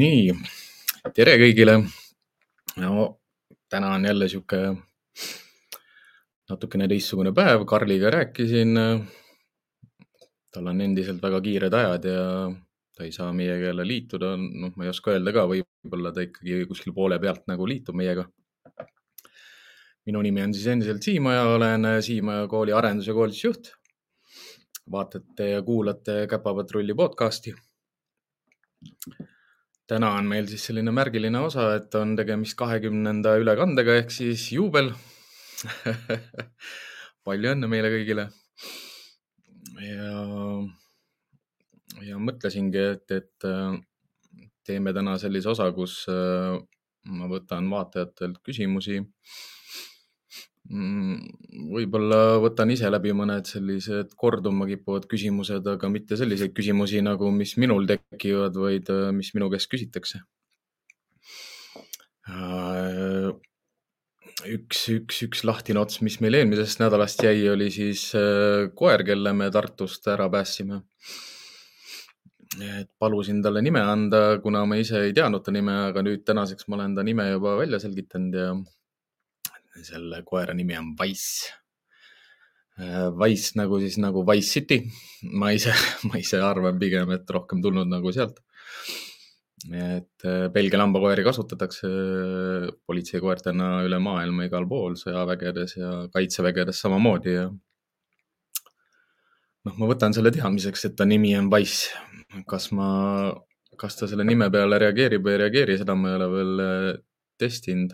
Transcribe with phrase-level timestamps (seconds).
[0.00, 0.32] nii,
[1.16, 1.74] tere kõigile.
[2.80, 2.92] no
[3.68, 4.60] täna on jälle sihuke
[6.48, 8.78] natukene teistsugune päev, Karliga rääkisin.
[10.50, 12.24] tal on endiselt väga kiired ajad ja
[12.96, 14.36] ta ei saa meiega jälle liituda.
[14.36, 18.24] noh, ma ei oska öelda ka, võib-olla ta ikkagi kuskil poole pealt nagu liitub meiega.
[20.06, 23.74] minu nimi on siis endiselt Siimaja, olen Siimaja kooli arendus- ja koolitusjuht.
[24.90, 27.54] vaatate ja kuulate Käpapatrulli podcasti
[29.90, 34.92] täna on meil siis selline märgiline osa, et on tegemist kahekümnenda ülekandega ehk siis juubel
[37.26, 38.28] palju õnne meile kõigile.
[39.84, 40.20] ja,
[42.06, 43.78] ja mõtlesingi, et, et äh,
[44.66, 46.54] teeme täna sellise osa, kus äh,
[47.10, 49.00] ma võtan vaatajatelt küsimusi
[50.70, 57.56] võib-olla võtan ise läbi mõned sellised korduma kippuvad küsimused, aga mitte selliseid küsimusi nagu, mis
[57.58, 60.22] minul tekivad, vaid äh, mis minu käest küsitakse.
[62.30, 63.32] Äh,
[64.46, 69.34] üks, üks, üks lahtine ots, mis meil eelmisest nädalast jäi, oli siis äh, koer, kelle
[69.34, 70.84] me Tartust ära päästsime.
[72.60, 76.66] et palusin talle nime anda, kuna ma ise ei teadnud ta nime, aga nüüd tänaseks
[76.68, 78.54] ma olen ta nime juba välja selgitanud ja
[79.86, 81.52] selle koera nimi on Wise.
[82.80, 84.80] Äh, Wise nagu siis nagu Wise City.
[85.32, 85.74] ma ise,
[86.08, 88.40] ma ise arvan pigem, et rohkem tulnud nagu sealt.
[89.76, 97.34] et äh, Belgia lambakoeri kasutatakse äh, politseikoertena üle maailma igal pool, sõjavägedes ja kaitsevägedes samamoodi
[97.34, 97.50] ja
[99.68, 101.92] noh, ma võtan selle teadmiseks, et ta nimi on Wise.
[102.48, 102.88] kas ma,
[103.76, 106.64] kas ta selle nime peale reageerib või ei reageeri, seda ma ei ole veel
[107.40, 107.92] testinud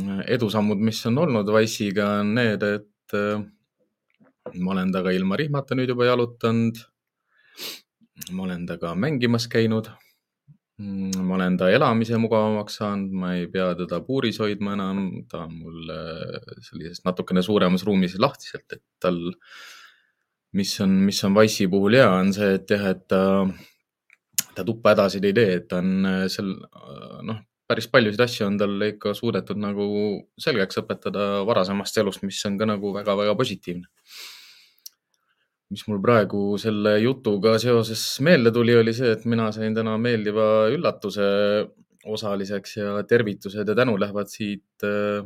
[0.00, 3.42] edusammud, mis on olnud Wise'iga, on need, et äh,
[4.58, 6.80] ma olen temaga ilma rihmata nüüd juba jalutanud.
[8.32, 9.90] ma olen temaga mängimas käinud.
[10.80, 15.44] Mm, ma olen ta elamise mugavamaks saanud, ma ei pea teda puuris hoidma enam, ta
[15.44, 15.92] on mul
[16.64, 19.20] sellises natukene suuremas ruumis lahtiselt, et tal,
[20.56, 23.22] mis on, mis on Wise'i puhul hea, on see, et jah, et ta,
[24.56, 26.54] ta tuppa edasi ei tee, et ta on seal
[27.28, 29.86] noh, päris paljusid asju on tal ikka suudetud nagu
[30.40, 33.88] selgeks õpetada varasemast elust, mis on ka nagu väga-väga positiivne.
[35.72, 40.66] mis mul praegu selle jutuga seoses meelde tuli, oli see, et mina sain täna meeldiva
[40.68, 41.28] üllatuse
[42.12, 45.24] osaliseks ja tervitused ja tänu lähevad siit äh,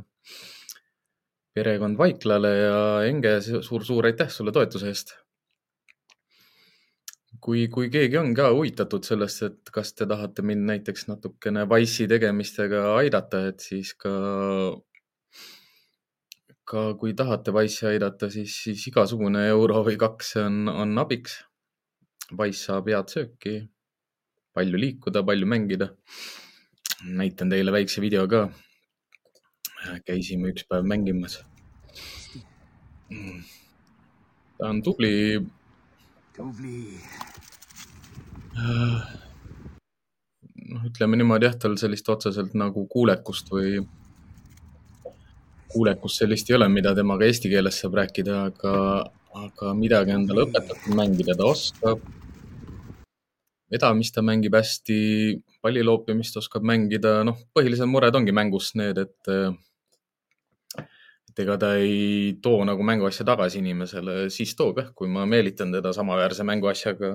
[1.56, 5.16] perekond Vaiklale ja Enge suur,, suur-suur aitäh sulle toetuse eest
[7.46, 12.08] kui, kui keegi on ka huvitatud sellest, et kas te tahate mind näiteks natukene Wise'i
[12.10, 14.14] tegemistega aidata, et siis ka,
[16.66, 21.38] ka kui tahate Wise'i aidata, siis, siis igasugune euro või kaks on, on abiks.
[22.34, 23.60] Wise saab head sööki,
[24.56, 25.92] palju liikuda, palju mängida.
[27.06, 28.48] näitan teile väikse video ka.
[30.08, 31.38] käisime üks päev mängimas.
[34.58, 35.14] ta on tubli
[36.36, 37.00] tubli.
[40.66, 43.80] Noh, ütleme niimoodi jah, tal sellist otseselt nagu kuulekust või
[45.72, 48.74] kuulekust sellist ei ole, mida temaga eesti keeles saab rääkida, aga,
[49.36, 52.00] aga midagi on talle õpetatud, mängida ta oskab.
[53.70, 54.96] vedamist ta mängib hästi,
[55.62, 59.32] palliloopimist oskab mängida, noh, põhilised mured ongi mängus need, et
[61.36, 65.74] et ega ta ei too nagu mänguasja tagasi inimesele, siis toob jah, kui ma meelitan
[65.74, 67.10] teda samaväärse mänguasjaga,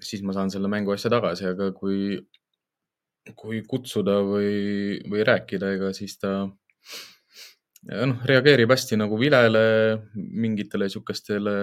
[0.00, 2.18] siis ma saan selle mänguasja tagasi, aga kui,
[3.38, 9.64] kui kutsuda või, või rääkida, ega siis ta noh, reageerib hästi nagu vilele,
[10.14, 11.56] mingitele sihukestele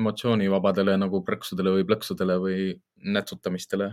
[0.00, 2.60] emotsioonivabadele nagu prõksudele või plõksudele või
[3.16, 3.90] nätsutamistele.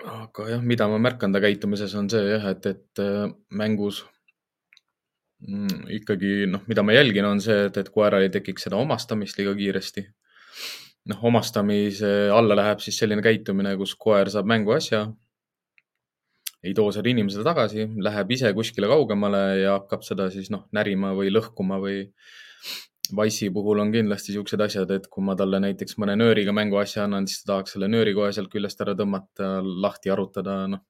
[0.00, 3.02] aga jah, mida ma märkan ta käitumises on see jah, et, et
[3.50, 4.04] mängus
[5.48, 9.38] Mm, ikkagi noh, mida ma jälgin, on see, et, et koeral ei tekiks seda omastamist
[9.40, 10.04] liiga kiiresti.
[11.08, 15.06] Noh, omastamise alla läheb siis selline käitumine, kus koer saab mänguasja,
[16.60, 21.14] ei too seda inimesele tagasi, läheb ise kuskile kaugemale ja hakkab seda siis noh, närima
[21.16, 22.04] või lõhkuma või.
[23.10, 27.24] Wise'i puhul on kindlasti siuksed asjad, et kui ma talle näiteks mõne nööriga mänguasja annan,
[27.26, 29.48] siis ta tahaks selle nööri kohe sealt küljest ära tõmmata,
[29.82, 30.84] lahti arutada, noh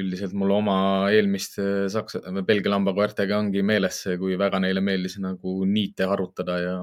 [0.00, 0.76] üldiselt mul oma
[1.12, 6.76] eelmiste saksa, Belgia lambakoertega ongi meeles see, kui väga neile meeldis nagu niite harutada ja,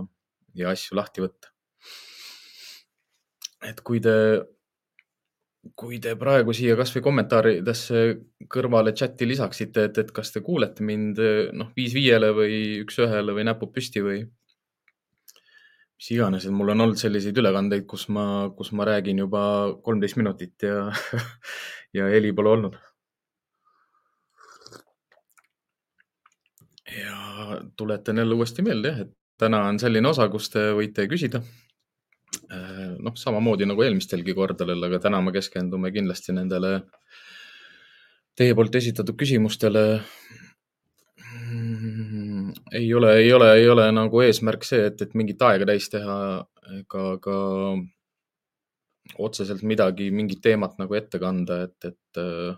[0.61, 1.48] ja asju lahti võtta.
[3.65, 4.15] Et kui te,
[5.75, 8.03] kui te praegu siia kasvõi kommentaaridesse
[8.51, 11.19] kõrvale chati lisaksite, et, et kas te kuulete mind
[11.53, 14.21] noh, viis viiele või üks ühele või näpud püsti või,
[15.99, 18.25] mis iganes, et mul on olnud selliseid ülekandeid, kus ma,
[18.55, 19.41] kus ma räägin juba
[19.83, 20.87] kolmteist minutit ja
[21.97, 22.77] ja heli pole olnud.
[26.89, 31.41] ja tuletan jälle uuesti meelde jah, et täna on selline osa, kus te võite küsida.
[32.99, 36.79] Äh, noh, samamoodi nagu eelmistelgi kordadel, aga täna me keskendume kindlasti nendele
[38.35, 40.01] teie poolt esitatud küsimustele.
[42.71, 46.45] Ei ole, ei ole, ei ole nagu eesmärk see, et, et mingit aega täis teha
[46.79, 47.35] ega ka
[49.19, 52.55] otseselt midagi, mingit teemat nagu ette kanda, et, et äh,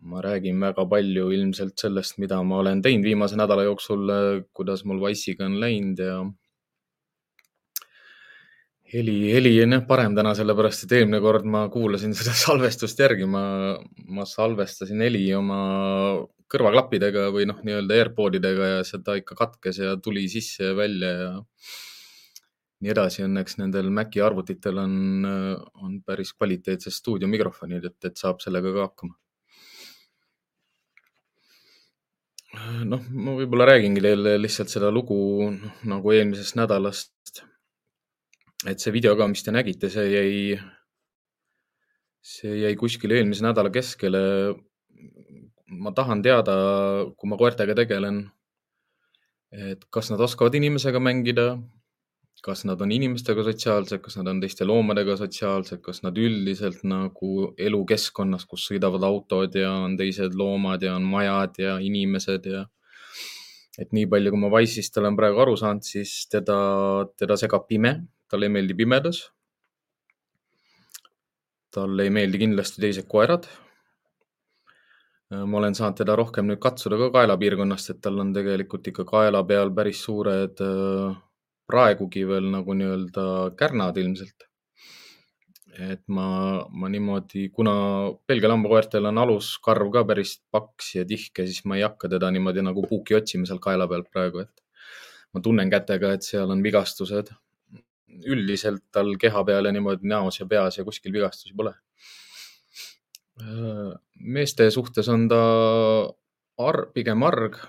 [0.00, 4.08] ma räägin väga palju ilmselt sellest, mida ma olen teinud viimase nädala jooksul,
[4.56, 6.22] kuidas mul Wise'iga on läinud ja
[8.92, 13.28] heli, heli on jah parem täna, sellepärast et eelmine kord ma kuulasin seda salvestust järgi,
[13.30, 13.42] ma,
[14.10, 15.60] ma salvestasin heli oma
[16.50, 21.12] kõrvaklappidega või noh, nii-öelda AirPod idega ja seda ikka katkes ja tuli sisse ja välja
[21.14, 21.30] ja
[22.80, 23.24] nii edasi.
[23.26, 25.26] Õnneks nendel Maci arvutitel on,
[25.84, 29.16] on päris kvaliteetsed stuudiomikrofonid, et, et saab sellega ka hakkama.
[32.90, 35.16] noh, ma võib-olla räägingi teile lihtsalt seda lugu
[35.54, 37.44] noh, nagu eelmisest nädalast.
[38.68, 40.58] Et see video ka, mis te nägite, see jäi,
[42.20, 44.22] see jäi kuskile eelmise nädala keskele.
[45.80, 46.54] Ma tahan teada,
[47.16, 48.24] kui ma koertega tegelen,
[49.54, 51.52] et kas nad oskavad inimesega mängida,
[52.44, 57.50] kas nad on inimestega sotsiaalsed, kas nad on teiste loomadega sotsiaalsed, kas nad üldiselt nagu
[57.60, 62.64] elukeskkonnas, kus sõidavad autod ja on teised loomad ja on majad ja inimesed ja
[63.80, 66.56] et nii palju, kui ma Wise'ist olen praegu aru saanud, siis teda,
[67.20, 67.94] teda segab pime,
[68.30, 69.24] talle ei meeldi pimedas.
[71.70, 73.46] talle ei meeldi kindlasti teised koerad
[75.30, 79.44] ma olen saanud teda rohkem nüüd katsuda ka kaelapiirkonnast, et tal on tegelikult ikka kaela
[79.46, 81.18] peal päris suured, äh,
[81.70, 83.26] praegugi veel nagu nii-öelda
[83.58, 84.46] kärnad ilmselt.
[85.80, 86.24] et ma,
[86.76, 87.72] ma niimoodi, kuna
[88.28, 92.64] Belgia lambakoertel on aluskarv ka päris paks ja tihke, siis ma ei hakka teda niimoodi
[92.66, 94.90] nagu puuki otsima seal kaela pealt praegu, et
[95.32, 97.30] ma tunnen kätega, et seal on vigastused.
[98.26, 101.74] Üldiselt tal keha peal ja niimoodi näos ja peas ja kuskil vigastusi pole
[103.40, 105.42] Äh, meeste suhtes on ta
[106.60, 107.60] ar-, pigem arg.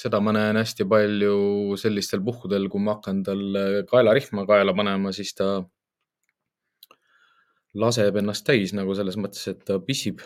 [0.00, 5.34] seda ma näen hästi palju sellistel puhkudel, kui ma hakkan talle kaelarihma kaela panema, siis
[5.36, 5.48] ta
[7.76, 10.22] laseb ennast täis nagu selles mõttes, et ta pissib.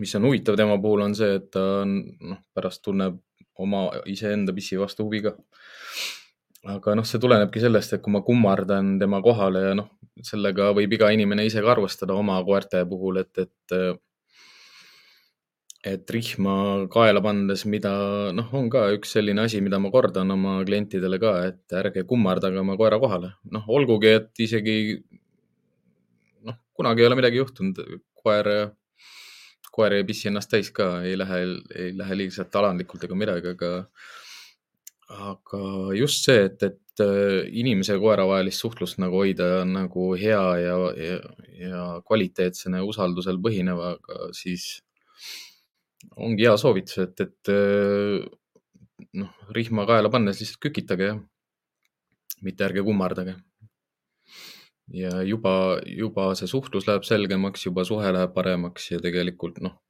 [0.00, 1.96] mis on huvitav tema puhul, on see, et ta on,
[2.30, 3.18] noh, pärast tunneb
[3.58, 5.34] oma iseenda pissi vastu huvi ka
[6.66, 9.92] aga noh, see tulenebki sellest, et kui ma kummardan tema kohale ja noh,
[10.24, 13.98] sellega võib iga inimene ise ka arvestada oma koerte puhul, et, et
[15.86, 17.92] et rihma kaela pannes, mida
[18.34, 22.58] noh, on ka üks selline asi, mida ma kordan oma klientidele ka, et ärge kummardage
[22.58, 23.32] oma koera kohale.
[23.54, 24.76] noh, olgugi, et isegi
[26.48, 27.78] noh, kunagi ei ole midagi juhtunud,
[28.18, 28.50] koer,
[29.72, 31.42] koer ei pissi ennast täis ka, ei lähe,
[31.76, 33.72] ei lähe liigselt alandlikult ega midagi, aga
[35.08, 40.42] aga just see, et, et äh, inimese ja koera vahelist suhtlust nagu hoida nagu hea
[40.62, 41.16] ja, ja,
[41.62, 44.68] ja kvaliteetsena ja usaldusel põhinevaga, siis
[46.16, 48.20] ongi hea soovitus, et, et äh,
[49.16, 51.20] noh, rihma kaela pannes lihtsalt kükitage, jah.
[52.44, 53.38] mitte ärge kummardage.
[54.92, 59.80] ja juba, juba see suhtlus läheb selgemaks, juba suhe läheb paremaks ja tegelikult noh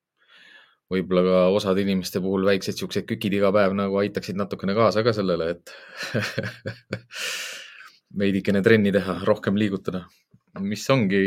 [0.93, 5.13] võib-olla ka osade inimeste puhul väiksed siuksed kükid iga päev nagu aitaksid natukene kaasa ka
[5.17, 5.73] sellele, et
[8.21, 10.07] veidikene trenni teha, rohkem liigutada,
[10.65, 11.21] mis ongi,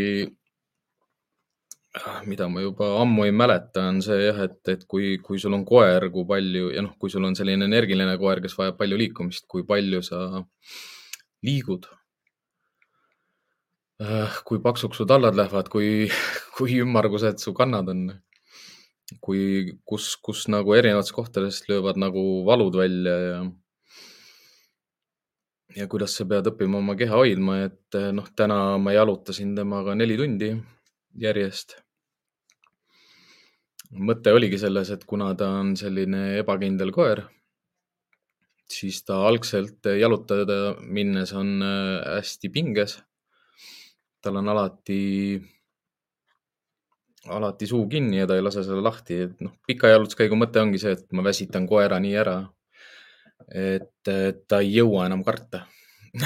[2.26, 5.66] mida ma juba ammu ei mäleta, on see jah, et, et kui, kui sul on
[5.68, 9.46] koer, kui palju ja noh, kui sul on selline energiline koer, kes vajab palju liikumist,
[9.52, 10.42] kui palju sa
[11.46, 11.86] liigud?
[14.48, 16.10] Kui paksuks su tallad lähevad, kui,
[16.58, 18.08] kui ümmargused su kannad on
[19.20, 23.42] kui, kus, kus nagu erinevatest kohtadest löövad nagu valud välja ja
[25.76, 30.18] ja kuidas sa pead õppima oma keha hoidma, et noh, täna ma jalutasin temaga neli
[30.20, 30.52] tundi
[31.20, 31.78] järjest.
[33.92, 37.26] mõte oligi selles, et kuna ta on selline ebakindel koer,
[38.72, 43.02] siis ta algselt jalutada minnes on hästi pinges.
[44.22, 45.42] tal on alati
[47.30, 50.82] alati suu kinni ja ta ei lase seda lahti, et noh, pika jalutuskäigu mõte ongi
[50.82, 52.38] see, et ma väsitan koera nii ära,
[53.52, 54.10] et
[54.48, 55.66] ta ei jõua enam karta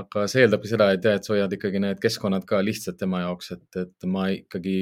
[0.00, 3.22] aga see eeldabki seda, et jah, et sa hoiad ikkagi need keskkonnad ka lihtsad tema
[3.24, 4.76] jaoks, et, et ma ikkagi,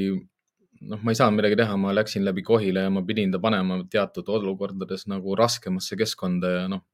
[0.90, 3.80] noh, ma ei saanud midagi teha, ma läksin läbi Kohile ja ma pidin ta panema
[3.90, 6.84] teatud olukordades nagu raskemasse keskkonda ja noh,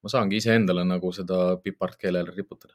[0.00, 2.74] ma saangi iseendale nagu seda pipart keelele riputada.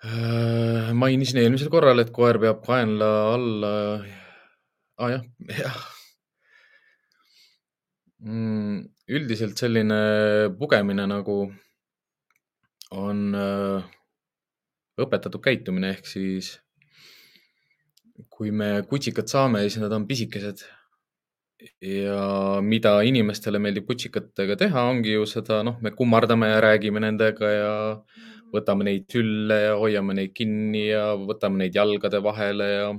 [0.00, 3.72] Äh, mainisin eelmisel korral, et koer peab kaenla alla
[4.96, 5.10] ah,.
[5.12, 5.26] jah,
[5.58, 5.80] jah.
[8.24, 8.78] Mm,
[9.12, 9.98] üldiselt selline
[10.56, 11.36] pugemine nagu
[12.96, 13.92] on äh,
[15.04, 16.54] õpetatud käitumine ehk siis
[18.32, 20.64] kui me kutsikad saame, siis nad on pisikesed.
[21.84, 27.50] ja mida inimestele meeldib kutsikatega teha, ongi ju seda, noh, me kummardame ja räägime nendega
[27.52, 27.72] ja
[28.54, 32.90] võtame neid sülle ja hoiame neid kinni ja võtame neid jalgade vahele ja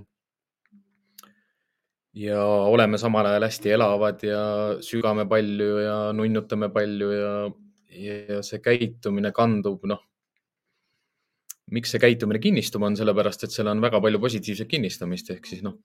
[2.13, 4.43] ja oleme samal ajal hästi elavad ja
[4.83, 7.33] sügame palju ja nunnutame palju ja,
[7.95, 10.01] ja see käitumine kandub, noh,
[11.71, 12.97] miks see käitumine kinnistub, on?
[12.99, 15.77] Sellepärast, et seal on väga palju positiivset kinnistamist ehk siis noh,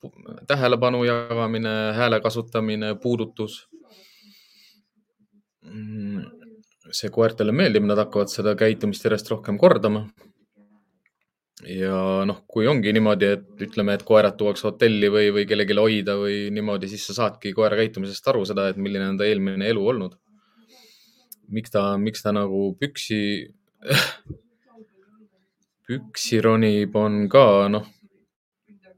[0.50, 3.62] tähelepanu jagamine, hääle kasutamine, puudutus.
[6.94, 10.06] See koertele meeldib, nad hakkavad seda käitumist järjest rohkem kordama.
[11.66, 16.14] ja noh, kui ongi niimoodi, et ütleme, et koerad tuuakse hotelli või, või kellelegi hoida
[16.20, 19.86] või niimoodi, siis sa saadki koera käitumisest aru seda, et milline on ta eelmine elu
[19.92, 20.18] olnud.
[21.48, 23.20] miks ta, miks ta nagu püksi
[25.86, 27.86] püksi ronib, on ka noh,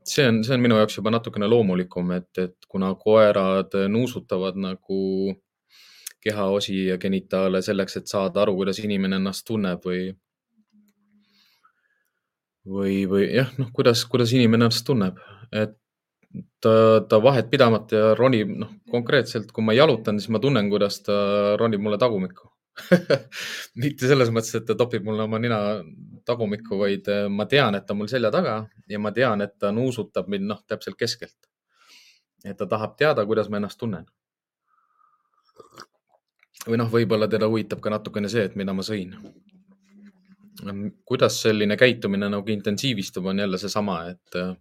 [0.09, 5.01] see on, see on minu jaoks juba natukene loomulikum, et, et kuna koerad nuusutavad nagu
[6.29, 10.05] kehaosi ja genitaale selleks, et saada aru, kuidas inimene ennast tunneb või,
[12.69, 15.19] või, või jah, noh, kuidas, kuidas inimene ennast tunneb,
[15.53, 15.75] et
[16.63, 16.75] ta,
[17.09, 21.19] ta vahet pidamata ronib, noh, konkreetselt, kui ma jalutan, siis ma tunnen, kuidas ta
[21.61, 22.53] ronib mulle tagumikku
[23.83, 25.59] mitte selles mõttes, et ta topib mulle oma nina
[26.29, 29.57] tagumikku, vaid äh, ma tean, et ta on mul selja taga ja ma tean, et
[29.61, 31.37] ta nuusutab mind noh, täpselt keskelt.
[32.45, 34.07] et ta tahab teada, kuidas ma ennast tunnen.
[36.69, 39.17] Või noh, võib-olla teda huvitab ka natukene see, et mida ma sõin.
[41.07, 44.57] kuidas selline käitumine nagu intensiivistub, on jälle seesama, et äh,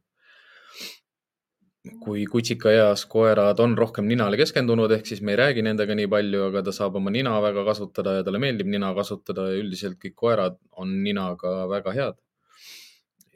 [2.03, 6.43] kui kutsikaeas koerad on rohkem ninale keskendunud, ehk siis me ei räägi nendega nii palju,
[6.49, 10.15] aga ta saab oma nina väga kasutada ja talle meeldib nina kasutada ja üldiselt kõik
[10.15, 12.19] koerad on ninaga väga head.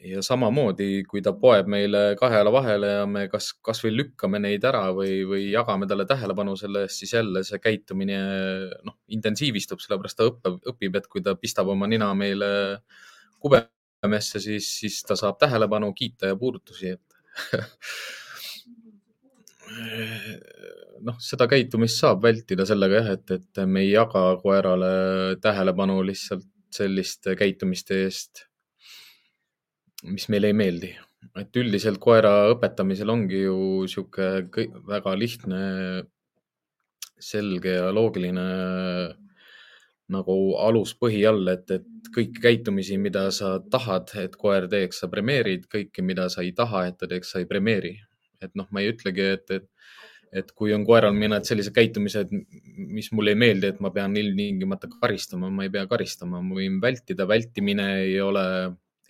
[0.06, 4.64] Ja samamoodi, kui ta poeb meile kahe jala vahele ja me kas, kasvõi lükkame neid
[4.68, 8.20] ära või, või jagame talle tähelepanu selle eest, siis jälle see käitumine
[8.88, 12.50] noh, intensiivistub, sellepärast ta õpib, õpib, et kui ta pistab oma nina meile
[13.42, 17.06] kubemesse, siis, siis ta saab tähelepanu, kiita ja puudutusi, et
[21.08, 24.94] noh, seda käitumist saab vältida sellega jah, et, et me ei jaga koerale
[25.44, 28.48] tähelepanu lihtsalt selliste käitumiste eest,
[30.04, 30.92] mis meile ei meeldi.
[31.38, 34.50] et üldiselt koera õpetamisel ongi ju sihuke
[34.90, 35.60] väga lihtne,
[37.22, 38.46] selge ja loogiline
[40.12, 45.08] nagu alus põhi all, et, et kõiki käitumisi, mida sa tahad, et koer teeks, sa
[45.08, 47.94] premeerid, kõike, mida sa ei taha, et ta teeks, sa ei premeeri
[48.46, 49.68] et noh, ma ei ütlegi, et, et,
[50.42, 52.34] et kui on koeral mõned sellised käitumised,
[52.92, 56.80] mis mulle ei meeldi, et ma pean ilmtingimata karistama, ma ei pea karistama, ma võin
[56.84, 58.46] vältida, vältimine ei ole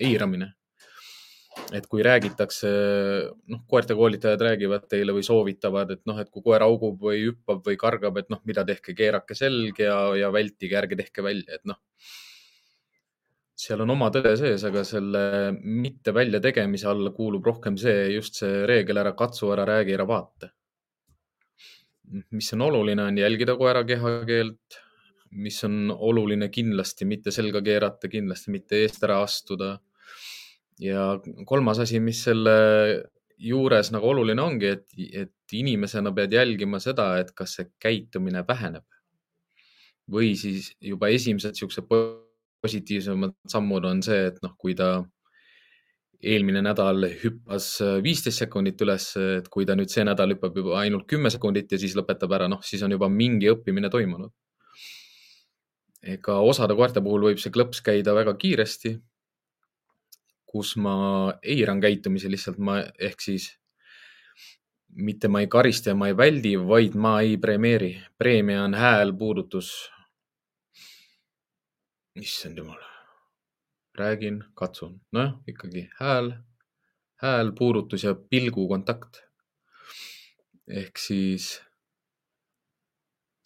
[0.01, 0.51] eiramine.
[1.75, 2.69] Et kui räägitakse,
[3.51, 7.65] noh, koerte koolitajad räägivad teile või soovitavad, et noh, et kui koer augub või hüppab
[7.67, 11.67] või kargab, et noh, mida tehke, keerake selg ja, ja vältige, ärge tehke välja, et
[11.67, 11.79] noh
[13.61, 15.23] seal on oma tõde sees, aga selle
[15.61, 20.49] mitte väljategemise alla kuulub rohkem see, just see reegel ära katsu, ära räägi, ära vaata.
[22.35, 24.79] mis on oluline, on jälgida koera kehakeelt,
[25.31, 29.77] mis on oluline kindlasti mitte selga keerata, kindlasti mitte eest ära astuda.
[30.81, 32.55] Ja kolmas asi, mis selle
[33.41, 38.85] juures nagu oluline ongi, et, et inimesena pead jälgima seda, et kas see käitumine väheneb
[40.11, 41.87] või siis juba esimesed siuksed
[42.61, 45.01] positiivsemad sammud on see, et noh, kui ta
[46.21, 47.67] eelmine nädal hüppas
[48.03, 49.07] viisteist sekundit üles,
[49.39, 52.49] et kui ta nüüd see nädal hüppab juba ainult kümme sekundit ja siis lõpetab ära,
[52.51, 54.33] noh, siis on juba mingi õppimine toimunud.
[56.01, 58.95] ega osade koerte puhul võib see klõps käida väga kiiresti,
[60.51, 60.93] kus ma
[61.43, 63.45] eiran käitumisi lihtsalt ma ehk siis
[64.91, 67.91] mitte ma ei karista ja ma ei väldi, vaid ma ei premeeri.
[68.17, 69.91] preemia on hääl, puudutus,
[72.15, 72.83] issand jumal.
[73.97, 76.31] räägin, katsun, nojah, ikkagi hääl,
[77.15, 79.23] hääl, puudutus ja pilgukontakt.
[80.67, 81.61] ehk siis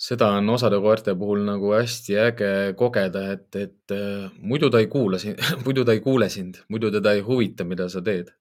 [0.06, 4.90] seda on osade koerte puhul nagu hästi äge kogeda, et, et äh, muidu ta ei
[4.92, 8.34] kuula sind muidu ta ei kuule sind, muidu teda ei huvita, mida sa teed.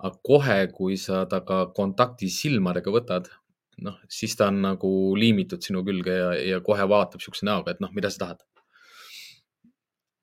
[0.00, 3.26] aga kohe, kui sa temaga kontakti silmadega võtad,
[3.84, 7.82] noh, siis ta on nagu liimitud sinu külge ja, ja kohe vaatab siukse näoga, et
[7.84, 8.40] noh, mida sa tahad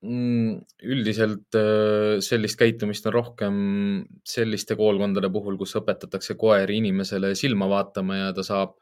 [0.01, 0.55] mm,?
[0.87, 3.59] üldiselt äh, sellist käitumist on rohkem
[4.25, 8.77] selliste koolkondade puhul, kus õpetatakse koeri inimesele silma vaatama ja ta saab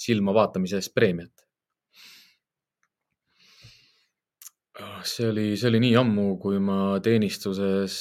[0.00, 1.46] silma vaatamise eest preemiat.
[4.69, 4.69] Ah,
[5.04, 7.96] see oli, see oli nii ammu, kui ma teenistuses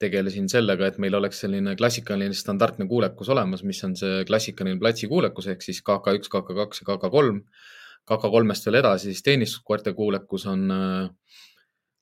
[0.00, 5.50] tegelesin sellega, et meil oleks selline klassikaline standardne kuulekus olemas, mis on see klassikaline platsikuulekus
[5.52, 7.40] ehk siis KK1, KK2 ja KK3.
[8.10, 11.34] KK3-st veel edasi, siis teenistuskoerte kuulekus on äh,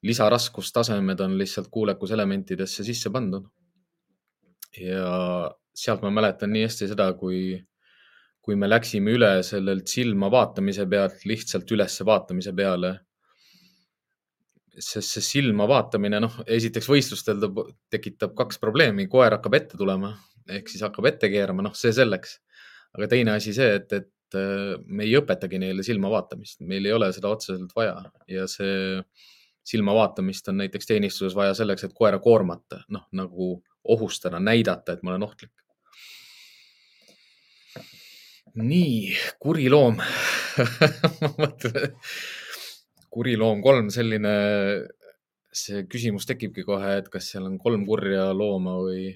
[0.07, 3.49] lisaraskustasemed on lihtsalt kuulekuselementidesse sisse pandud.
[4.79, 7.59] ja sealt ma mäletan nii hästi seda, kui,
[8.45, 12.93] kui me läksime üle sellelt silma vaatamise pealt lihtsalt ülesse vaatamise peale
[14.79, 17.51] sest see silma vaatamine, noh, esiteks võistlustel ta
[17.93, 20.13] tekitab kaks probleemi, koer hakkab ette tulema
[20.49, 22.39] ehk siis hakkab ette keerama, noh, see selleks.
[22.97, 26.95] aga teine asi see, et, et äh, me ei õpetagi neile silma vaatamist, meil ei
[26.97, 27.99] ole seda otseselt vaja
[28.31, 29.03] ja see
[29.69, 33.59] silma vaatamist on näiteks teenistuses vaja selleks, et koera koormata, noh nagu
[33.89, 35.53] ohustada, näidata, et ma olen ohtlik.
[38.59, 40.01] nii, kuri loom
[41.21, 41.93] ma mõtlen
[43.11, 44.35] kuri loom kolm, selline,
[45.53, 49.09] see küsimus tekibki kohe, et kas seal on kolm kurja looma või,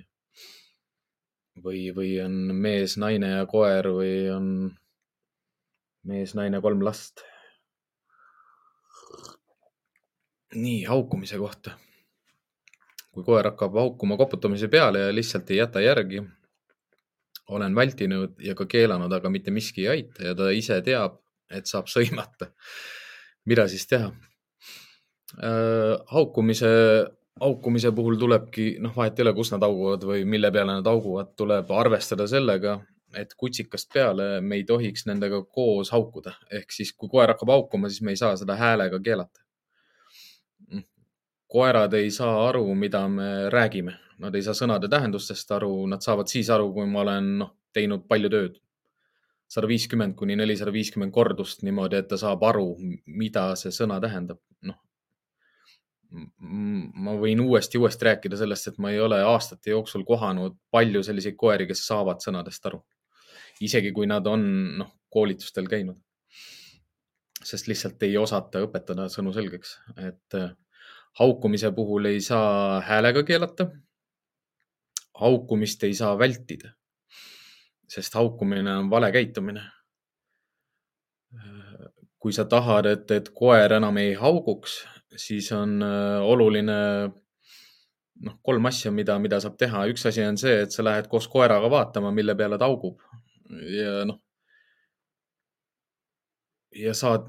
[1.62, 4.48] või, või on mees, naine ja koer või on
[6.08, 7.24] mees, naine, kolm last.
[10.52, 11.78] nii, haukumise kohta.
[13.12, 16.22] kui koer hakkab haukuma koputamise peale ja lihtsalt ei jäta järgi,
[17.52, 21.18] olen vältinud ja ka keelanud, aga mitte miski ei aita ja ta ise teab,
[21.52, 22.48] et saab sõimata
[23.48, 24.10] mida siis teha?
[25.42, 26.70] Äh, haukumise,
[27.40, 31.32] haukumise puhul tulebki, noh, vahet ei ole, kus nad hauguvad või mille peale nad hauguvad,
[31.40, 32.76] tuleb arvestada sellega,
[33.16, 36.34] et kutsikast peale me ei tohiks nendega koos haukuda.
[36.50, 39.40] ehk siis, kui koer hakkab haukuma, siis me ei saa seda häälega keelata.
[41.52, 46.28] koerad ei saa aru, mida me räägime, nad ei saa sõnade tähendustest aru, nad saavad
[46.28, 48.62] siis aru, kui ma olen, noh, teinud palju tööd
[49.52, 52.70] sada viiskümmend kuni nelisada viiskümmend kordust niimoodi, et ta saab aru,
[53.20, 54.40] mida see sõna tähendab.
[54.68, 54.78] noh,
[57.04, 61.36] ma võin uuesti, uuesti rääkida sellest, et ma ei ole aastate jooksul kohanud palju selliseid
[61.40, 62.82] koeri, kes saavad sõnadest aru.
[63.60, 64.42] isegi kui nad on,
[64.80, 66.00] noh, koolitustel käinud.
[67.42, 70.52] sest lihtsalt ei osata õpetada sõnu selgeks, et äh,
[71.18, 73.68] haukumise puhul ei saa häälega keelata.
[75.20, 76.72] haukumist ei saa vältida
[77.88, 79.62] sest haukumine on vale käitumine.
[82.22, 84.76] kui sa tahad, et, et koer enam ei hauguks,
[85.18, 86.76] siis on äh, oluline
[88.22, 89.86] noh, kolm asja, mida, mida saab teha.
[89.90, 93.00] üks asi on see, et sa lähed koos koeraga vaatama, mille peale ta haugub
[93.50, 94.20] ja noh,
[96.76, 97.28] ja saad,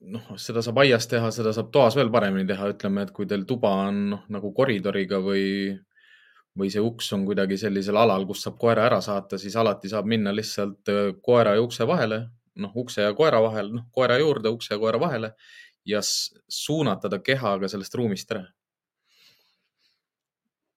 [0.00, 3.46] noh, seda saab aias teha, seda saab toas veel paremini teha, ütleme, et kui teil
[3.48, 5.44] tuba on noh, nagu koridoriga või
[6.58, 10.08] või see uks on kuidagi sellisel alal, kus saab koera ära saata, siis alati saab
[10.08, 12.22] minna lihtsalt äh, koera ja ukse vahele,
[12.60, 15.32] noh, ukse ja koera vahel, noh, koera juurde, ukse ja koera vahele
[15.88, 18.44] ja suunata ta kehaga sellest ruumist ära.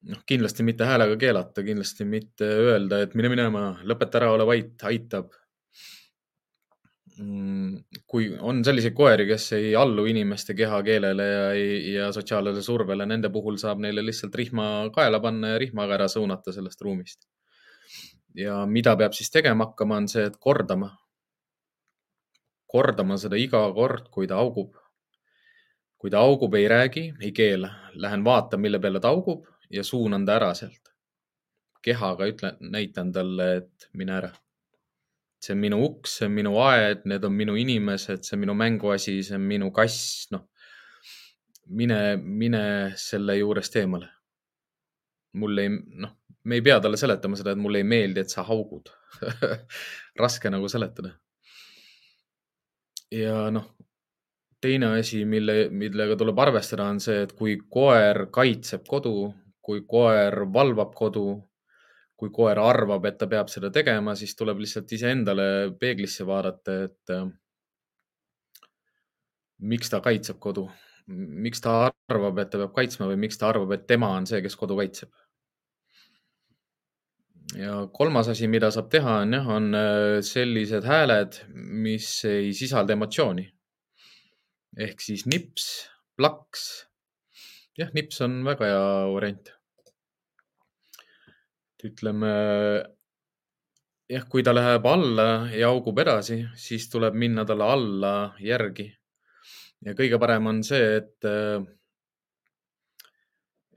[0.05, 4.75] noh, kindlasti mitte häälega keelata, kindlasti mitte öelda, et mine minema, lõpeta ära, ole vait,
[4.85, 5.33] aitab
[7.15, 11.45] kui on selliseid koeri, kes ei allu inimeste kehakeelele ja,
[11.93, 16.51] ja sotsiaalsele survele, nende puhul saab neile lihtsalt rihma kaela panna ja rihmaga ära suunata
[16.55, 17.27] sellest ruumist.
[18.35, 20.91] ja mida peab siis tegema hakkama, on see, et kordama.
[22.67, 24.75] kordama seda iga kord, kui ta augub.
[25.97, 30.25] kui ta augub, ei räägi, ei keela, lähen vaatan, mille peale ta augub ja suunan
[30.25, 30.91] ta ära sealt.
[31.81, 34.33] kehaga ütlen, näitan talle, et mine ära
[35.45, 38.55] see on minu uks, see on minu aed, need on minu inimesed, see on minu
[38.57, 40.47] mänguasi, see on minu kass, noh.
[41.77, 42.63] mine, mine
[43.01, 44.09] selle juurest eemale.
[45.35, 45.69] mulle ei,
[46.01, 46.13] noh,
[46.47, 48.91] me ei pea talle seletama seda, et mulle ei meeldi, et sa haugud
[50.21, 51.11] raske nagu seletada.
[53.11, 53.73] ja noh,
[54.61, 59.29] teine asi, mille, millega tuleb arvestada, on see, et kui koer kaitseb kodu,
[59.61, 61.27] kui koer valvab kodu
[62.19, 65.47] kui koer arvab, et ta peab seda tegema, siis tuleb lihtsalt iseendale
[65.79, 67.27] peeglisse vaadata, et äh,
[69.71, 70.65] miks ta kaitseb kodu,
[71.07, 71.75] miks ta
[72.11, 74.79] arvab, et ta peab kaitsma või miks ta arvab, et tema on see, kes kodu
[74.79, 75.11] kaitseb.
[77.55, 81.41] ja kolmas asi, mida saab teha, on jah, on äh, sellised hääled,
[81.83, 83.49] mis ei sisalda emotsiooni.
[84.87, 85.67] ehk siis nips,
[86.15, 86.87] plaks.
[87.77, 89.54] jah, nips on väga hea variant
[91.85, 92.31] ütleme,
[94.11, 98.89] jah, kui ta läheb alla ja augub edasi, siis tuleb minna talle alla järgi.
[99.85, 101.27] ja kõige parem on see, et,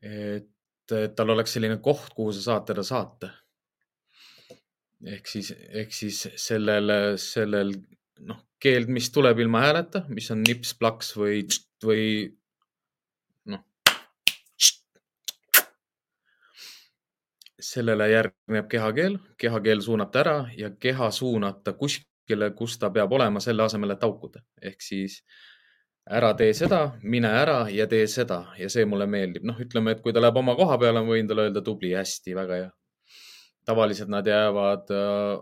[0.03, 3.33] et tal oleks selline koht, kuhu sa saad teda saata.
[5.05, 7.75] ehk siis, ehk siis sellel, sellel
[8.27, 11.45] noh, keeld, mis tuleb ilma hääleta, mis on nips, plaks või,
[11.85, 12.05] või
[17.61, 23.13] sellele järgneb kehakeel, kehakeel suunab ta ära ja keha suunab ta kuskile, kus ta peab
[23.13, 24.43] olema, selle asemel, et haukuda.
[24.63, 25.23] ehk siis
[26.09, 29.45] ära tee seda, mine ära ja tee seda ja see mulle meeldib.
[29.45, 32.35] noh, ütleme, et kui ta läheb oma koha peale, ma võin talle öelda tubli, hästi,
[32.35, 32.71] väga hea.
[33.67, 35.41] tavaliselt nad jäävad äh,,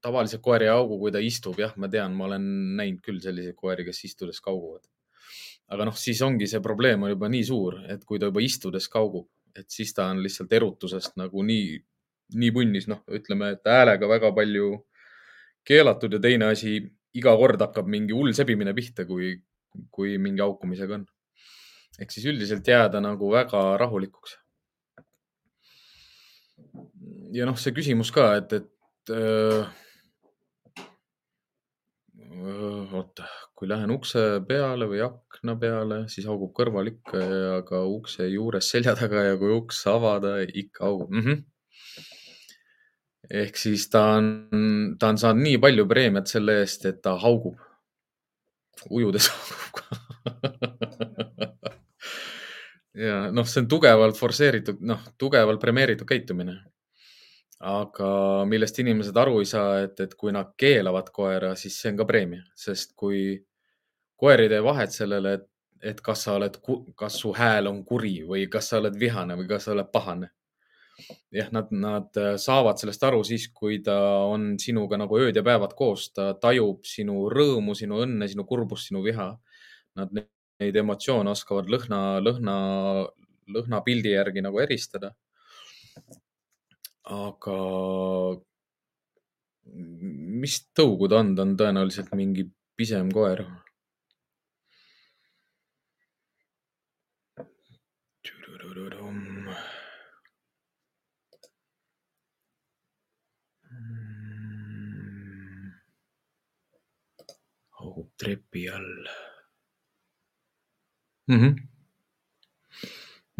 [0.00, 2.46] tavaliselt koer ei augu, kui ta istub, jah, ma tean, ma olen
[2.80, 4.88] näinud küll selliseid koeri, kes istudes kauguvad.
[5.68, 8.88] aga noh, siis ongi see probleem on juba nii suur, et kui ta juba istudes
[8.88, 11.78] kaugub et siis ta on lihtsalt erutusest nagu nii,
[12.40, 14.72] nii punnis, noh, ütleme, et häälega väga palju
[15.66, 16.78] keelatud ja teine asi,
[17.16, 19.34] iga kord hakkab mingi hull sebimine pihta, kui,
[19.90, 21.08] kui mingi haukumisega on.
[22.00, 24.38] ehk siis üldiselt jääda nagu väga rahulikuks.
[27.32, 29.64] ja noh, see küsimus ka, et, et öö,
[32.40, 33.26] oota,
[33.56, 38.70] kui lähen ukse peale või akna peale, siis haugub kõrval ikka ja ka ukse juures
[38.72, 41.22] selja taga ja kui uks avada, ikka haugub mm.
[41.26, 41.38] -hmm.
[43.42, 44.30] ehk siis ta on,
[44.98, 47.58] ta on saanud nii palju preemiat selle eest, et ta haugub.
[48.90, 49.84] ujudes haugub ka
[53.06, 56.60] ja noh, see on tugevalt forsseeritud, noh, tugevalt premeeritud käitumine
[57.60, 58.10] aga
[58.48, 62.06] millest inimesed aru ei saa, et, et kui nad keelavad koera, siis see on ka
[62.08, 63.36] preemia, sest kui
[64.20, 65.46] koer ei tee vahet sellele, et,
[65.92, 66.56] et kas sa oled,
[66.96, 70.32] kas su hääl on kuri või kas sa oled vihane või kas sa oled pahane.
[71.32, 73.96] jah, nad, nad saavad sellest aru siis, kui ta
[74.28, 78.90] on sinuga nagu ööd ja päevad koos, ta tajub sinu rõõmu, sinu õnne, sinu kurbust,
[78.90, 79.30] sinu viha.
[79.96, 82.54] Nad neid emotsioone oskavad lõhna, lõhna,
[83.48, 85.14] lõhnapildi järgi nagu eristada
[87.10, 87.58] aga
[90.40, 92.46] mis tõugu ta on, ta on tõenäoliselt mingi
[92.78, 93.44] pisem koer.
[107.80, 109.08] haugub trepi all
[111.28, 111.38] mm.
[111.40, 111.52] -hmm.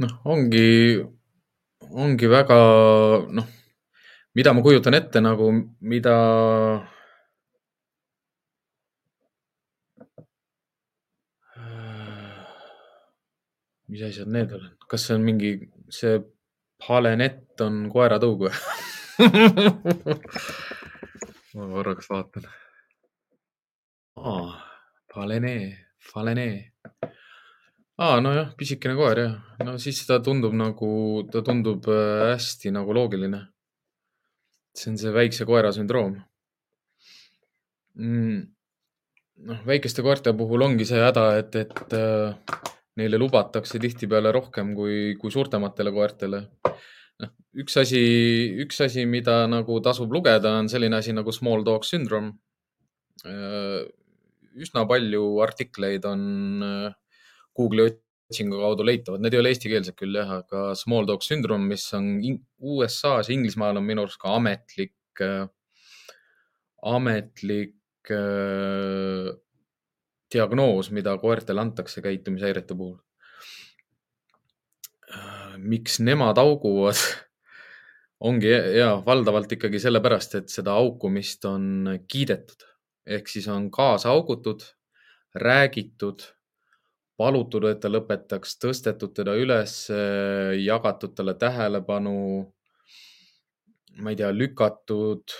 [0.00, 0.68] noh, ongi,
[2.04, 2.58] ongi väga,
[3.36, 3.59] noh
[4.34, 6.16] mida ma kujutan ette nagu, mida
[13.90, 15.50] mis asjad need on, kas see on mingi,
[15.90, 16.20] see
[16.86, 18.54] palenett on koeratõug või
[21.58, 22.44] ma korraks vaatan.
[24.22, 24.50] aa,
[25.12, 25.64] palenee,
[26.12, 26.56] falenee.
[27.98, 29.34] aa, nojah, pisikene koer jah,
[29.66, 30.90] no siis ta tundub nagu,
[31.32, 33.40] ta tundub äh, hästi nagu loogiline
[34.76, 36.16] see on see väikse koera sündroom
[37.98, 38.40] mm..
[39.48, 42.60] noh, väikeste koerte puhul ongi see häda, et, et äh,
[43.00, 46.42] neile lubatakse tihtipeale rohkem kui, kui suurtematele koertele.
[47.20, 48.02] noh, üks asi,
[48.64, 52.36] üks asi, mida nagu tasub lugeda, on selline asi nagu small dog syndrome
[53.26, 53.82] äh,.
[54.60, 56.22] üsna palju artikleid on
[56.66, 56.94] äh,
[57.56, 57.92] Google'i
[58.30, 62.12] otsingu kaudu leitavad, need ei ole eestikeelsed küll jah, aga small dog syndrome, mis on
[62.62, 65.48] USA-s Inglismaal on minu arust ka ametlik äh,,
[66.86, 69.32] ametlik äh,
[70.30, 72.96] diagnoos, mida koertele antakse käitumishäirete puhul.
[75.10, 75.58] Äh,.
[75.58, 77.02] miks nemad auguvad?
[78.28, 82.66] Ongi ja valdavalt ikkagi sellepärast, et seda haukumist on kiidetud.
[83.08, 84.60] Ehk siis on kaasa haugutud,
[85.34, 86.26] räägitud
[87.20, 89.76] palutud, et ta lõpetaks, tõstetud teda üles,
[90.64, 92.14] jagatud talle tähelepanu,
[94.00, 95.36] ma ei tea, lükatud,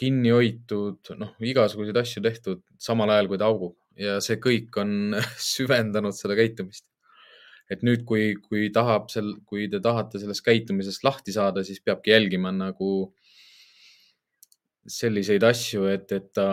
[0.00, 5.16] kinni hoitud, noh, igasuguseid asju tehtud samal ajal, kui ta augub ja see kõik on
[5.52, 6.86] süvendanud seda käitumist.
[7.70, 12.10] et nüüd, kui, kui tahab sel, kui te tahate sellest käitumisest lahti saada, siis peabki
[12.10, 13.12] jälgima nagu
[14.90, 16.48] selliseid asju, et, et ta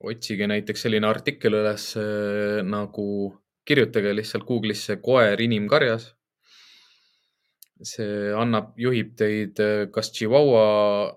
[0.00, 3.08] otsige näiteks selline artikkel üles äh, nagu,
[3.68, 6.14] kirjutage lihtsalt Google'isse koer inimkarjas.
[7.78, 11.14] see annab, juhib teid äh, kas Chihuahua,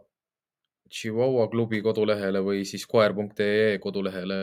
[0.91, 4.41] Chihuahua klubi kodulehele või siis koer.ee kodulehele.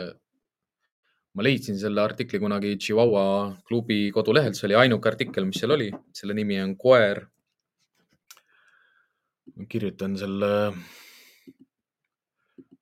[1.35, 5.91] ma leidsin selle artikli kunagi Chihuahua klubi kodulehelt, see oli ainuke artikkel, mis seal oli,
[6.15, 7.27] selle nimi on koer
[9.69, 10.73] kirjutan selle,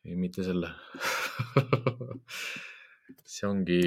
[0.06, 0.70] ei mitte selle
[3.36, 3.80] see ongi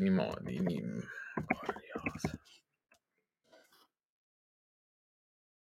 [0.00, 2.24] niimoodi, inimkarjas.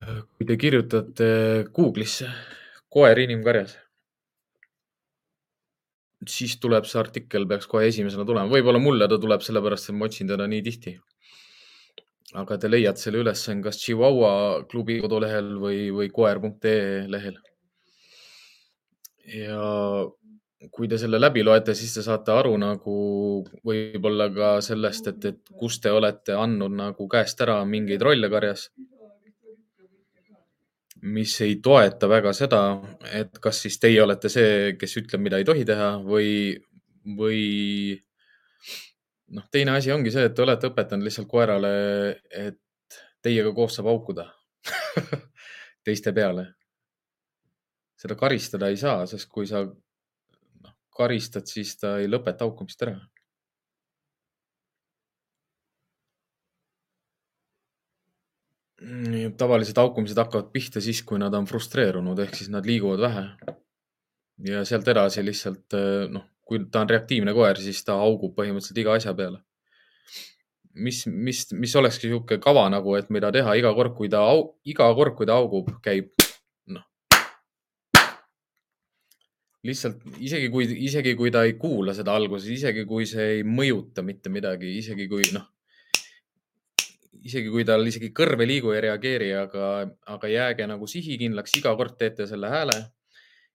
[0.04, 1.28] kui te kirjutate
[1.74, 2.28] Google'isse
[2.92, 3.72] koer inimkarjas,
[6.28, 10.08] siis tuleb see artikkel, peaks kohe esimesena tulema, võib-olla mulle ta tuleb sellepärast, et ma
[10.10, 10.92] otsin teda nii tihti
[12.40, 14.30] aga te leiate selle üles, on kas Chihuahua
[14.70, 17.36] klubi kodulehel või, või koer.ee lehel.
[19.26, 20.08] Ja
[20.72, 22.96] kui te selle läbi loete, siis te saate aru nagu
[23.66, 28.70] võib-olla ka sellest, et, et kus te olete andnud nagu käest ära mingeid rolle karjas.
[31.04, 32.58] mis ei toeta väga seda,
[33.12, 36.54] et kas siis teie olete see, kes ütleb, mida ei tohi teha või,
[37.18, 37.42] või
[39.36, 41.74] noh, teine asi ongi see, et te olete õpetanud lihtsalt koerale,
[42.30, 44.30] et teiega koos saab haukuda
[45.84, 46.46] teiste peale.
[48.04, 52.98] Seda karistada ei saa, sest kui sa noh, karistad, siis ta ei lõpeta haukumist ära.
[59.38, 63.24] tavalised haukumised hakkavad pihta siis, kui nad on frustreerunud, ehk siis nad liiguvad vähe.
[64.44, 65.76] ja sealt edasi lihtsalt
[66.10, 69.40] noh, kui ta on reaktiivne koer, siis ta haugub põhimõtteliselt iga asja peale.
[70.74, 74.24] mis, mis, mis olekski niisugune kava nagu, et mida teha iga kord, kui ta,
[74.66, 76.10] iga kord, kui ta haugub, käib
[76.66, 76.82] noh.
[79.64, 84.04] Lihtsalt isegi kui, isegi kui ta ei kuula seda alguses, isegi kui see ei mõjuta
[84.04, 85.46] mitte midagi, isegi kui noh,
[87.24, 89.70] isegi kui tal isegi kõrv ei liigu ei reageeri, aga,
[90.12, 92.76] aga jääge nagu sihikindlaks, iga kord teete selle hääle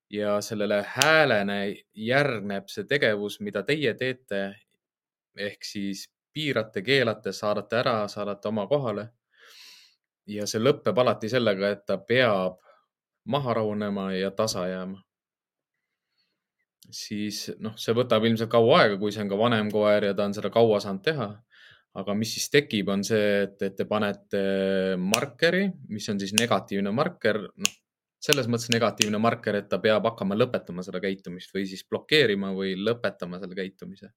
[0.09, 1.59] ja sellele häälene
[1.93, 4.55] järgneb see tegevus, mida teie teete.
[5.39, 9.09] ehk siis piirate, keelate, saadate ära, saadate oma kohale.
[10.27, 12.59] ja see lõpeb alati sellega, et ta peab
[13.25, 15.08] maha rahunema ja tasa jääma.
[16.95, 20.25] Siis noh, see võtab ilmselt kaua aega, kui see on ka vanem koer ja ta
[20.29, 21.29] on seda kaua saanud teha
[21.97, 24.41] aga mis siis tekib, on see, et, et te panete
[25.01, 27.77] markeri, mis on siis negatiivne marker, noh,
[28.19, 32.75] selles mõttes negatiivne marker, et ta peab hakkama lõpetama seda käitumist või siis blokeerima või
[32.77, 34.13] lõpetama selle käitumise.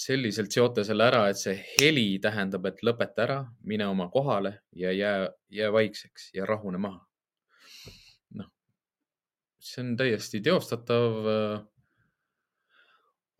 [0.00, 4.92] selliselt seote selle ära, et see heli tähendab, et lõpeta ära, mine oma kohale ja
[4.92, 7.04] jää, jää vaikseks ja rahune maha.
[9.60, 11.16] See on täiesti teostatav.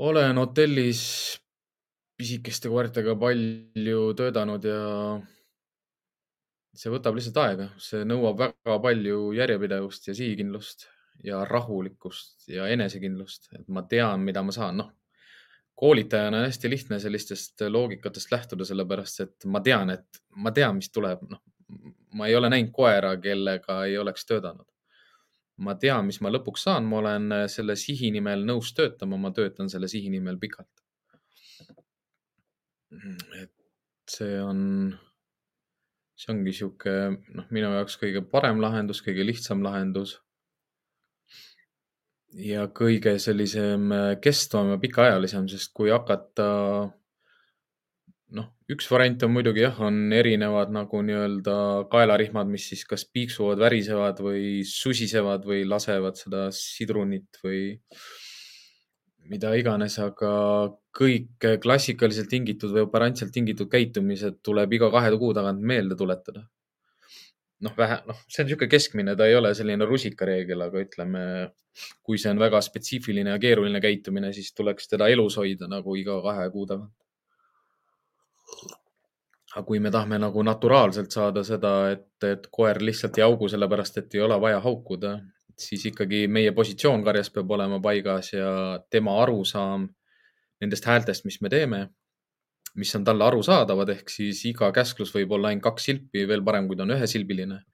[0.00, 1.02] olen hotellis
[2.20, 4.80] pisikeste koertega palju töötanud ja
[6.76, 10.86] see võtab lihtsalt aega, see nõuab väga palju järjepidevust ja sihikindlust
[11.24, 14.90] ja rahulikkust ja enesekindlust, et ma tean, mida ma saan, noh.
[15.80, 20.92] koolitajana on hästi lihtne sellistest loogikatest lähtuda, sellepärast et ma tean, et ma tean, mis
[20.92, 21.42] tuleb, noh.
[22.16, 24.69] ma ei ole näinud koera, kellega ei oleks töötanud.
[25.60, 29.68] Ma tean, mis ma lõpuks saan, ma olen selle sihi nimel nõus töötama, ma töötan
[29.72, 30.84] selle sihi nimel pikalt.
[33.38, 33.52] et
[34.10, 34.60] see on
[36.20, 36.94] see ongi sihuke,
[37.36, 40.18] noh, minu jaoks kõige parem lahendus, kõige lihtsam lahendus.
[42.30, 46.44] ja kõige sellisem äh, kestvam ja pikaajalisem, sest kui hakata,
[48.36, 51.54] noh, üks variant on muidugi jah, on erinevad nagu nii-öelda
[51.92, 57.64] kaelarihmad, mis siis kas piiksuvad, värisevad või susisevad või lasevad seda sidrunit või
[59.30, 60.30] mida iganes, aga
[60.96, 66.46] kõik klassikaliselt tingitud või operantselt tingitud käitumised tuleb iga kahe kuu tagant meelde tuletada.
[67.60, 71.22] noh, vähe, noh, see on niisugune keskmine, ta ei ole selline rusikareegel, aga ütleme,
[72.00, 76.16] kui see on väga spetsiifiline ja keeruline käitumine, siis tuleks teda elus hoida nagu iga
[76.24, 76.94] kahe kuu tagant.
[79.50, 83.98] Aga kui me tahame nagu naturaalselt saada seda, et, et koer lihtsalt ei haugu sellepärast,
[83.98, 85.16] et ei ole vaja haukuda,
[85.60, 88.52] siis ikkagi meie positsioon karjas peab olema paigas ja
[88.90, 89.88] tema arusaam
[90.60, 91.80] nendest häältest, mis me teeme,
[92.78, 96.68] mis on talle arusaadavad, ehk siis iga käsklus võib olla ainult kaks silpi, veel parem,
[96.68, 97.64] kui ta on ühesilbiline.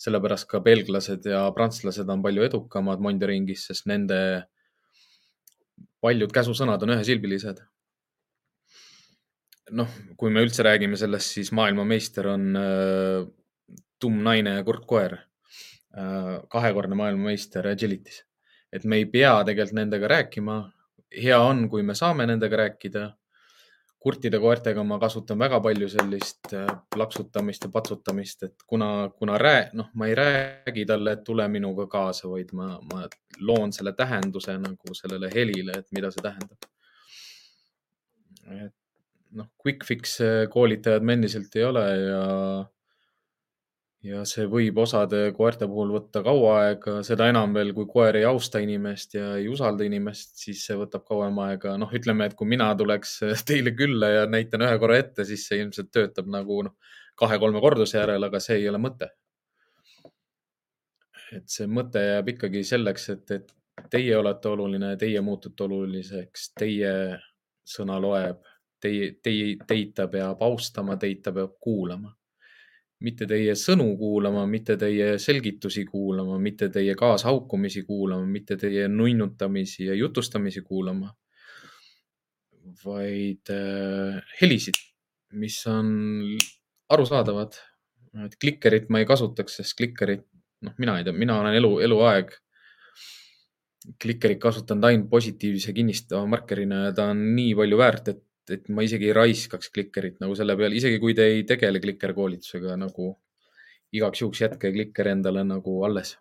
[0.00, 4.16] sellepärast ka belglased ja prantslased on palju edukamad Monderingis, sest nende
[6.00, 7.60] paljud käsusõnad on ühesilbilised.
[9.76, 13.26] Noh, kui me üldse räägime sellest, siis maailmameister on äh,
[14.00, 15.18] tumm naine ja kurt koer
[15.98, 18.24] Äh, kahekordne maailmameister Agility's.
[18.72, 20.72] et me ei pea tegelikult nendega rääkima.
[21.22, 23.16] hea on, kui me saame nendega rääkida.
[23.98, 29.70] kurtide koertega ma kasutan väga palju sellist äh, plaksutamist ja patsutamist, et kuna, kuna rää-,
[29.72, 33.08] noh, ma ei räägi talle, et tule minuga kaasa, vaid ma, ma
[33.40, 36.70] loon selle tähenduse nagu sellele helile, et mida see tähendab.
[38.46, 38.74] et
[39.38, 40.18] noh, quick fix
[40.52, 42.22] koolitajad me endiselt ei ole ja
[44.06, 48.24] ja see võib osade koerte puhul võtta kaua aega, seda enam veel, kui koer ei
[48.28, 51.76] austa inimest ja ei usalda inimest, siis see võtab kauem aega.
[51.80, 55.60] noh, ütleme, et kui mina tuleks teile külla ja näitan ühe korra ette, siis see
[55.60, 56.76] ilmselt töötab nagu noh,
[57.20, 59.10] kahe-kolme korduse järel, aga see ei ole mõte.
[61.30, 63.52] et see mõte jääb ikkagi selleks, et, et
[63.92, 66.94] teie olete oluline, teie muutute oluliseks, teie
[67.62, 68.40] sõna loeb,
[68.80, 72.14] teie, teie, teid ta peab austama, teid ta peab kuulama
[73.04, 79.86] mitte teie sõnu kuulama, mitte teie selgitusi kuulama, mitte teie kaashaukumisi kuulama, mitte teie nunnutamisi
[79.88, 81.08] ja jutustamisi kuulama,
[82.84, 84.76] vaid äh, helisid,
[85.40, 85.90] mis on
[86.90, 87.56] arusaadavad.
[88.24, 90.24] et klikkerit ma ei kasutaks, sest klikkerit,
[90.66, 92.32] noh, mina ei tea, mina olen elu, eluaeg
[94.02, 98.18] klikkerit kasutanud ainult positiivse kinnistava markerina ja ta on nii palju väärt, et
[98.50, 102.76] et ma isegi ei raiskaks klikkerit nagu selle peale, isegi kui te ei tegele klikkerkoolitusega
[102.80, 103.12] nagu
[103.92, 106.16] igaks juhuks jätke klikker endale nagu alles.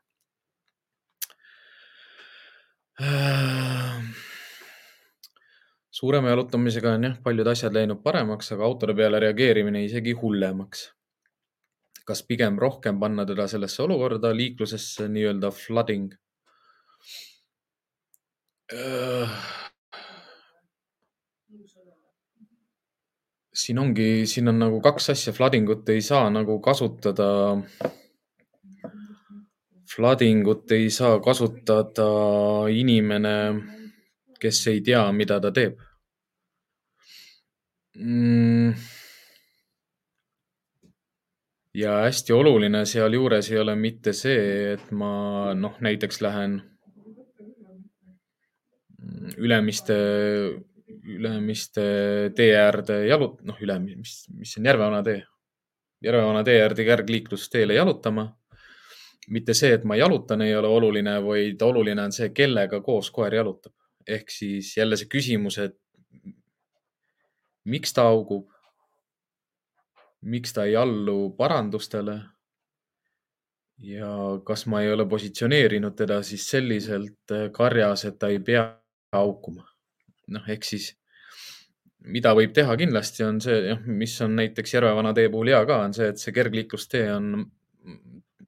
[5.99, 10.89] suurema jalutamisega on jah, paljud asjad läinud paremaks, aga autode peale reageerimine isegi hullemaks.
[12.09, 16.13] kas pigem rohkem panna teda sellesse olukorda liiklusesse, nii-öelda flooding?
[23.59, 27.29] Siin ongi, siin on nagu kaks asja, flooding ut ei saa nagu kasutada.
[29.89, 32.09] Flooding ut ei saa kasutada
[32.71, 33.35] inimene,
[34.39, 35.79] kes ei tea, mida ta teeb
[37.99, 38.73] mm..
[41.73, 46.61] ja hästi oluline sealjuures ei ole mitte see, et ma noh, näiteks lähen
[49.39, 49.95] Ülemiste
[51.09, 51.83] Ülemiste
[52.35, 55.23] tee äärde jalut-, noh, üle, mis, mis on Järvevana tee.
[56.05, 58.35] Järvevana tee äärde kergliiklusteele jalutama.
[59.29, 63.33] mitte see, et ma jalutan, ei ole oluline, vaid oluline on see, kellega koos koer
[63.35, 63.73] jalutab.
[64.07, 65.77] ehk siis jälle see küsimus, et
[67.65, 68.49] miks ta augub?
[70.21, 72.19] miks ta ei allu parandustele?
[73.79, 74.11] ja
[74.43, 78.65] kas ma ei ole positsioneerinud teda siis selliselt karjas, et ta ei pea
[79.15, 79.67] haukuma?
[80.27, 80.91] noh, ehk siis
[82.07, 85.81] mida võib teha kindlasti on see, jah, mis on näiteks Järvevana tee puhul hea ka,
[85.85, 87.33] on see, et see kergliiklustee on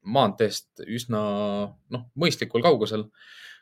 [0.02, 1.22] maanteest üsna
[1.94, 3.10] noh, mõistlikul kaugusel.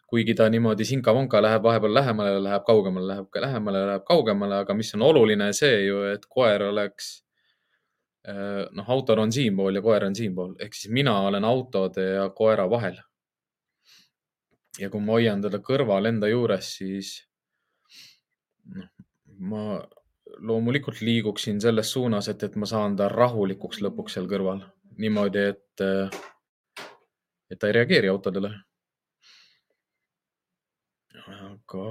[0.10, 4.74] kuigi ta niimoodi sinka-vonka läheb vahepeal lähemale, läheb kaugemale, läheb ka lähemale, läheb kaugemale, aga
[4.74, 7.12] mis on oluline see ju, et koer oleks
[8.26, 12.26] eh, noh, autod on siinpool ja koer on siinpool, ehk siis mina olen autode ja
[12.34, 12.98] koera vahel.
[14.80, 17.14] ja kui ma hoian teda kõrval enda juures, siis
[18.74, 18.90] noh,
[19.40, 19.80] ma
[20.40, 24.64] loomulikult liiguksin selles suunas, et, et ma saan ta rahulikuks lõpuks seal kõrval
[25.00, 25.84] niimoodi, et,
[27.50, 28.52] et ta ei reageeri autodele.
[31.30, 31.84] aga,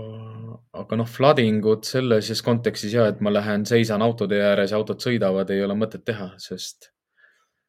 [0.81, 5.03] aga noh, flooding ut selles kontekstis ja, et ma lähen, seisan autode ääres ja autod
[5.03, 6.91] sõidavad, ei ole mõtet teha, sest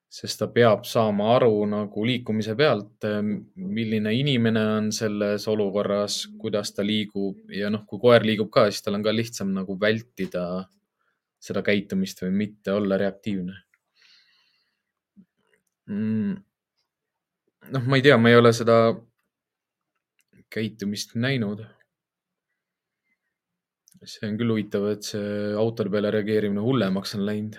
[0.10, 3.06] sest ta peab saama aru nagu liikumise pealt,
[3.78, 7.38] milline inimene on selles olukorras, kuidas ta liigub.
[7.54, 10.66] Ja noh, kui koer liigub ka, siis tal on ka lihtsam nagu vältida
[11.40, 13.62] seda käitumist või mitte olla reaktiivne.
[15.90, 16.34] Mm..
[17.74, 18.80] noh, ma ei tea, ma ei ole seda
[20.54, 21.64] käitumist näinud.
[24.00, 27.58] see on küll huvitav, et see autode peale reageerimine hullemaks on läinud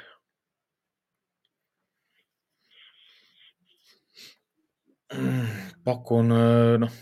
[5.84, 6.92] pakun, äh, noh,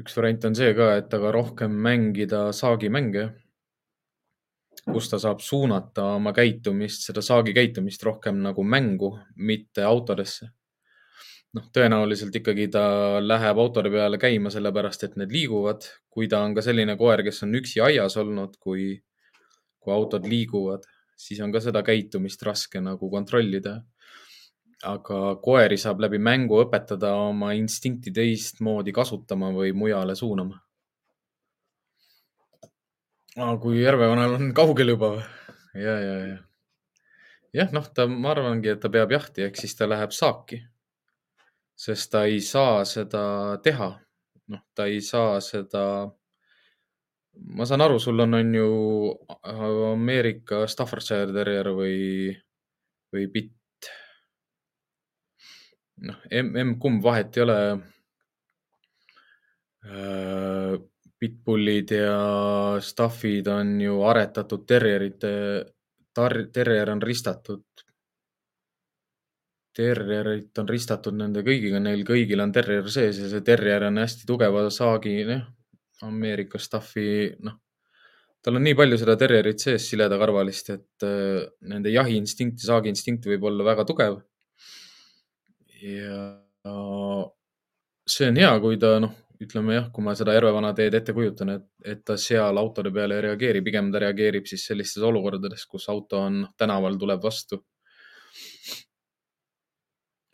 [0.00, 3.28] üks variant on see ka, et aga rohkem mängida saagimänge,
[4.90, 10.50] kus ta saab suunata oma käitumist, seda saagi käitumist rohkem nagu mängu, mitte autodesse.
[11.50, 15.86] noh, tõenäoliselt ikkagi ta läheb autode peale käima, sellepärast et need liiguvad.
[16.10, 19.02] kui ta on ka selline koer, kes on üksi aias olnud, kui,
[19.78, 20.86] kui autod liiguvad,
[21.16, 23.80] siis on ka seda käitumist raske nagu kontrollida
[24.86, 30.60] aga koeri saab läbi mängu õpetada oma instinkti teistmoodi kasutama või mujale suunama.
[33.60, 35.24] kui Järvevanal on kaugel juba või?
[35.74, 36.38] ja, ja, ja.
[37.60, 40.62] jah, noh, ta, ma arvangi, et ta peab jahti, ehk siis ta läheb saaki.
[41.76, 43.92] sest ta ei saa seda teha.
[44.48, 46.10] noh, ta ei saa seda.
[47.36, 48.68] ma saan aru, sul on, on ju
[49.92, 52.36] Ameerika Staffordshire Terrier või,
[53.12, 53.59] või Pitt
[56.08, 57.58] noh, emb-kumb vahet ei ole.
[59.86, 60.78] Äh,
[61.20, 65.32] Pitbullid ja Staffid on ju aretatud terjerite,
[66.16, 67.66] terrier on ristatud
[69.76, 74.26] Terrierit on ristatud nende kõigiga, neil kõigil on terrier sees ja see terrier on hästi
[74.26, 75.44] tugeva saagi, noh,
[76.02, 77.04] Ameerika staffi,
[77.46, 77.54] noh,
[78.42, 83.46] tal on nii palju seda terrierit sees, siledakarvalist, et äh, nende jahiinstinkt ja saagiinstinkt võib
[83.52, 84.18] olla väga tugev.
[85.80, 86.20] Ja
[88.10, 91.54] see on hea, kui ta noh, ütleme jah, kui ma seda Järvevana teed ette kujutan,
[91.56, 95.88] et, et ta seal autode peale ei reageeri, pigem ta reageerib siis sellistes olukordades, kus
[95.92, 97.62] auto on tänaval, tuleb vastu.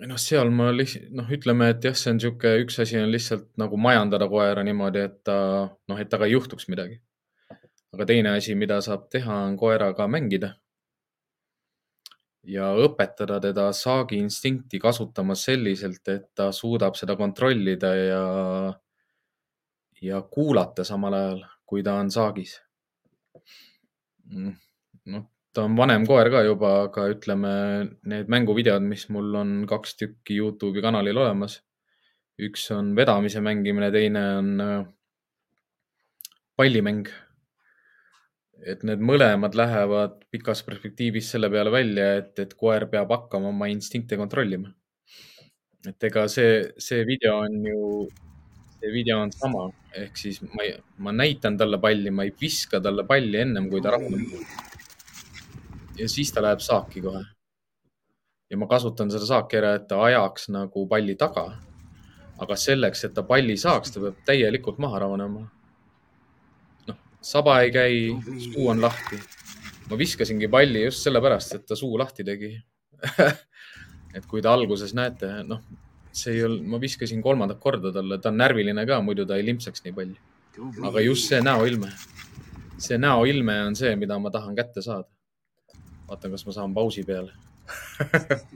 [0.07, 3.49] noh, seal ma lihtsalt, noh, ütleme, et jah, see on niisugune, üks asi on lihtsalt
[3.61, 5.39] nagu majandada koera niimoodi, et ta,
[5.89, 7.01] noh, et temaga ei juhtuks midagi.
[7.97, 10.53] aga teine asi, mida saab teha, on koeraga mängida
[12.47, 18.25] ja õpetada teda saagiinstinkti kasutama selliselt, et ta suudab seda kontrollida ja
[20.03, 22.59] ja kuulata samal ajal, kui ta on saagis.
[24.31, 24.53] Mm,
[25.13, 25.25] noh,
[25.55, 27.53] ta on vanem koer ka juba, aga ütleme,
[28.11, 31.63] need mänguvideod, mis mul on kaks tükki Youtube'i kanalil olemas.
[32.37, 34.83] üks on vedamise mängimine, teine on äh,
[36.57, 37.07] pallimäng.
[38.65, 43.69] Et need mõlemad lähevad pikas perspektiivis selle peale välja, et, et koer peab hakkama oma
[43.73, 44.73] instinkte kontrollima.
[45.87, 47.83] et ega see, see video on ju
[48.81, 50.67] see video on sama, ehk siis ma,
[50.99, 54.35] ma näitan talle palli, ma ei viska talle palli ennem, kui ta rahuneb.
[55.99, 57.25] ja siis ta läheb saaki kohe.
[58.51, 61.47] ja ma kasutan seda saaki ära, et ta ajaks nagu palli taga.
[62.39, 65.47] aga selleks, et ta palli saaks, ta peab täielikult maha rahunema.
[67.27, 67.97] Saba ei käi,
[68.51, 69.19] suu on lahti.
[69.91, 72.53] ma viskasingi palli just sellepärast, et ta suu lahti tegi
[74.17, 75.61] et kui te alguses näete, noh
[76.17, 79.45] see ei olnud, ma viskasin kolmandat korda talle, ta on närviline ka, muidu ta ei
[79.47, 80.17] limpsaks nii palju.
[80.89, 81.91] aga just see näoilme,
[82.81, 85.09] see näoilme on see, mida ma tahan kätte saada.
[86.09, 87.33] vaatan, kas ma saan pausi peale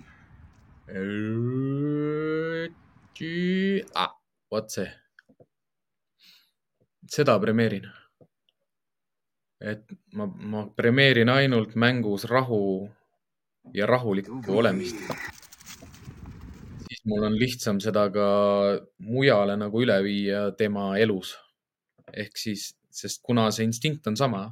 [3.95, 4.12] ah,
[4.51, 4.91] vot see.
[7.11, 8.00] seda premeerin.
[9.61, 9.85] Et
[10.17, 12.89] ma, ma premeerin ainult mängus rahu
[13.75, 14.97] ja rahulikku olemist
[17.01, 18.27] siis mul on lihtsam seda ka
[18.99, 21.37] mujale nagu üle viia tema elus.
[22.13, 24.49] ehk siis, sest kuna see instinkt on sama,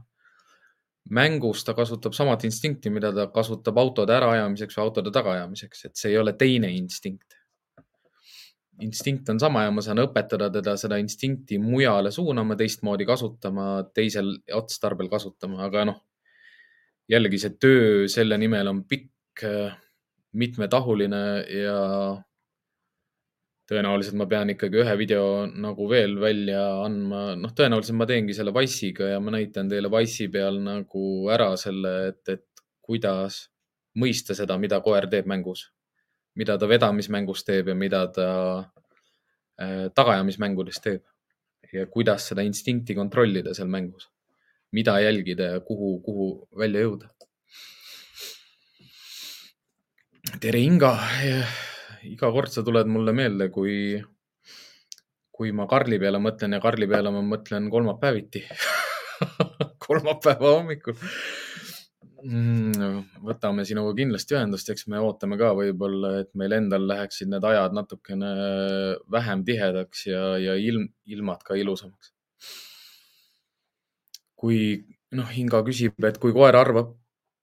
[1.10, 6.12] mängus ta kasutab samat instinkti, mida ta kasutab autode äraajamiseks või autode tagaajamiseks, et see
[6.12, 7.34] ei ole teine instinkt.
[8.84, 14.36] Instinkt on sama ja ma saan õpetada teda seda instinkti mujale suunama, teistmoodi kasutama, teisel
[14.54, 15.98] otstarbel kasutama, aga noh,
[17.10, 19.44] jällegi see töö selle nimel on pikk,
[20.38, 21.78] mitmetahuline ja
[23.68, 28.54] tõenäoliselt ma pean ikkagi ühe video nagu veel välja andma, noh, tõenäoliselt ma teengi selle
[28.56, 31.02] Wise'iga ja ma näitan teile Wise'i peal nagu
[31.32, 33.42] ära selle, et, et kuidas
[33.98, 35.66] mõista seda, mida koer teeb mängus,
[36.38, 38.28] mida ta vedamismängus teeb ja mida ta
[39.58, 41.02] äh, tagaajamismängudes teeb
[41.74, 44.08] ja kuidas seda instinkti kontrollida seal mängus,
[44.72, 46.28] mida jälgida ja kuhu, kuhu
[46.58, 47.10] välja jõuda.
[50.40, 50.92] tere, Inga
[52.06, 53.98] iga kord sa tuled mulle meelde, kui,
[55.34, 58.44] kui ma Karli peale mõtlen ja Karli peale ma mõtlen kolmapäeviti
[59.86, 61.47] kolmapäeva hommikul mm,.
[62.18, 67.76] Võtame sinuga kindlasti ühendust, eks me ootame ka võib-olla, et meil endal läheksid need ajad
[67.76, 68.30] natukene
[69.10, 72.12] vähem tihedaks ja, ja ilm, ilmad ka ilusamaks.
[74.38, 74.58] kui
[75.18, 76.94] noh, Inga küsib, et kui koer arvab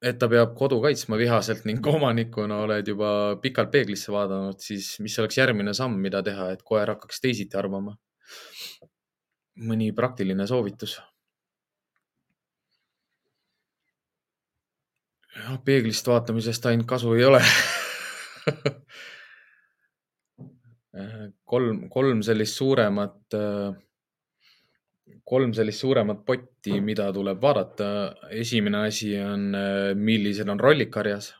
[0.05, 3.09] et ta peab kodu kaitsma vihaselt ning omanikuna oled juba
[3.41, 7.95] pikalt peeglisse vaadanud, siis mis oleks järgmine samm, mida teha, et koer hakkaks teisiti arvama?
[9.55, 10.97] mõni praktiline soovitus?
[15.65, 17.41] Peeglist vaatamisest ainult kasu ei ole
[21.43, 23.35] kolm, kolm sellist suuremat
[25.25, 27.87] kolm sellist suuremat potti, mida tuleb vaadata.
[28.29, 29.49] esimene asi on,
[29.95, 31.33] millised on rollid karjas.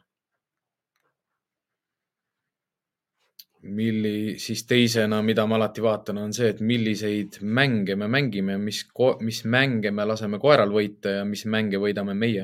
[3.66, 8.84] milli, siis teisena, mida ma alati vaatan, on see, et milliseid mänge me mängime, mis,
[9.26, 12.44] mis mänge me laseme koeral võita ja mis mänge võidame meie.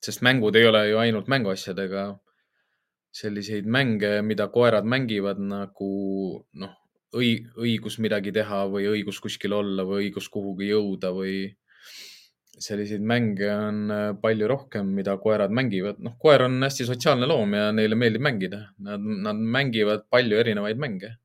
[0.00, 2.18] Sest mängud ei ole ju ainult mänguasjadega.
[3.10, 5.94] selliseid mänge, mida koerad mängivad nagu
[6.62, 6.74] noh,
[7.18, 11.48] õi-, õigus midagi teha või õigus kuskil olla või õigus kuhugi jõuda või
[12.60, 15.98] selliseid mänge on äh, palju rohkem, mida koerad mängivad.
[16.04, 18.62] noh, koer on hästi sotsiaalne loom ja neile meeldib mängida.
[18.84, 21.16] Nad, nad mängivad palju erinevaid mänge.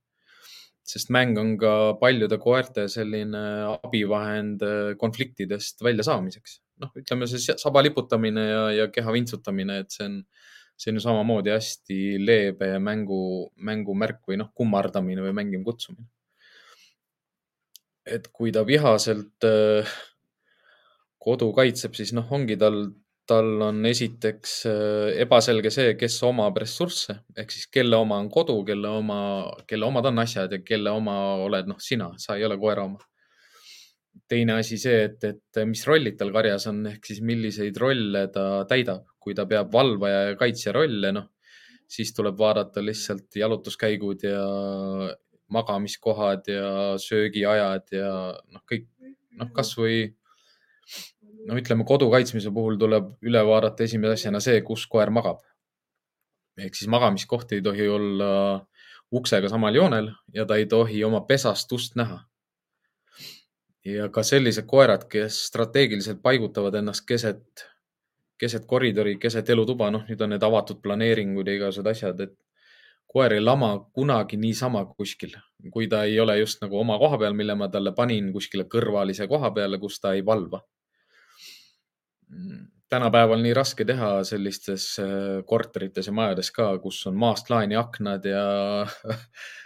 [0.86, 3.40] sest mäng on ka paljude koerte selline
[3.84, 6.60] abivahend äh, konfliktidest väljasaamiseks.
[6.82, 10.20] Noh, ütleme see saba liputamine ja, ja keha vintsutamine, et see on
[10.78, 16.08] see on ju samamoodi hästi leebe mängu, mängumärk või noh, kummardamine või mängima kutsumine.
[18.06, 19.88] et kui ta vihaselt äh,
[21.18, 22.92] kodu kaitseb, siis noh, ongi tal,
[23.26, 28.60] tal on esiteks äh, ebaselge see, kes omab ressursse ehk siis kelle oma on kodu,
[28.68, 29.18] kelle oma,
[29.66, 31.18] kelle omad on asjad ja kelle oma
[31.48, 33.02] oled noh, sina, sa ei ole koera oma
[34.30, 38.66] teine asi see, et, et mis rollid tal karjas on, ehk siis milliseid rolle ta
[38.70, 39.06] täidab.
[39.26, 41.24] kui ta peab valvaja ja kaitsja rolle, noh,
[41.90, 44.44] siis tuleb vaadata lihtsalt jalutuskäigud ja
[45.50, 46.68] magamiskohad ja
[47.02, 48.86] söögiajad ja noh, kõik
[49.40, 49.98] noh, kasvõi
[51.50, 55.42] no ütleme, kodu kaitsmise puhul tuleb üle vaadata esimese asjana see, kus koer magab.
[56.62, 58.30] ehk siis magamiskoht ei tohi olla
[59.12, 62.22] uksega samal joonel ja ta ei tohi oma pesast ust näha
[63.86, 67.66] ja ka sellised koerad, kes strateegiliselt paigutavad ennast keset,
[68.40, 72.36] keset koridori, keset elutuba, noh, nüüd on need avatud planeeringud ja igasugused asjad, et
[73.16, 75.36] koer ei lama kunagi niisama kuskil,
[75.72, 79.30] kui ta ei ole just nagu oma koha peal, mille ma talle panin kuskile kõrvalise
[79.32, 80.62] koha peale, kus ta ei valva.
[82.90, 88.26] tänapäeval nii raske teha sellistes äh, korterites ja majades ka, kus on maast laeni aknad
[88.26, 88.44] ja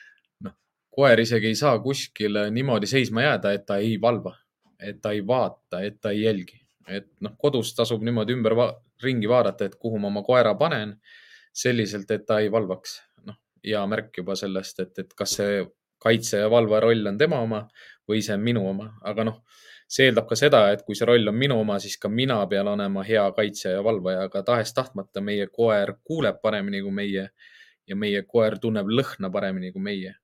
[0.99, 4.33] koer isegi ei saa kuskile niimoodi seisma jääda, et ta ei valva,
[4.83, 6.59] et ta ei vaata, et ta ei jälgi.
[6.89, 8.65] et noh, kodus tasub niimoodi ümber va
[9.03, 10.95] ringi vaadata, et kuhu ma oma koera panen
[11.53, 12.97] selliselt, et ta ei valvaks.
[13.29, 15.63] noh, hea märk juba sellest, et, et kas see
[16.03, 17.63] kaitse ja valvaja roll on tema oma
[18.09, 19.41] või see on minu oma, aga noh,
[19.87, 22.67] see eeldab ka seda, et kui see roll on minu oma, siis ka mina pean
[22.67, 27.29] olema hea kaitsja ja valvaja, aga tahes-tahtmata meie koer kuuleb paremini kui meie
[27.87, 30.17] ja meie koer tunneb lõhna paremini kui meie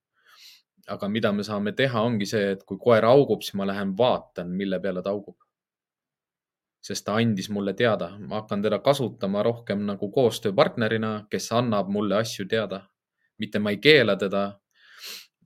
[0.87, 4.51] aga mida me saame teha, ongi see, et kui koer augub, siis ma lähen vaatan,
[4.59, 5.37] mille peale ta augub.
[6.85, 12.19] sest ta andis mulle teada, ma hakkan teda kasutama rohkem nagu koostööpartnerina, kes annab mulle
[12.19, 12.81] asju teada.
[13.37, 14.59] mitte ma ei keela teda.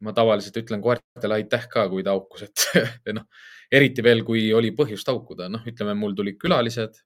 [0.02, 3.26] ma tavaliselt ütlen koertele aitäh ka, kui ta aukus, et noh,
[3.72, 7.02] eriti veel, kui oli põhjust haukuda, noh, ütleme, mul tulid külalised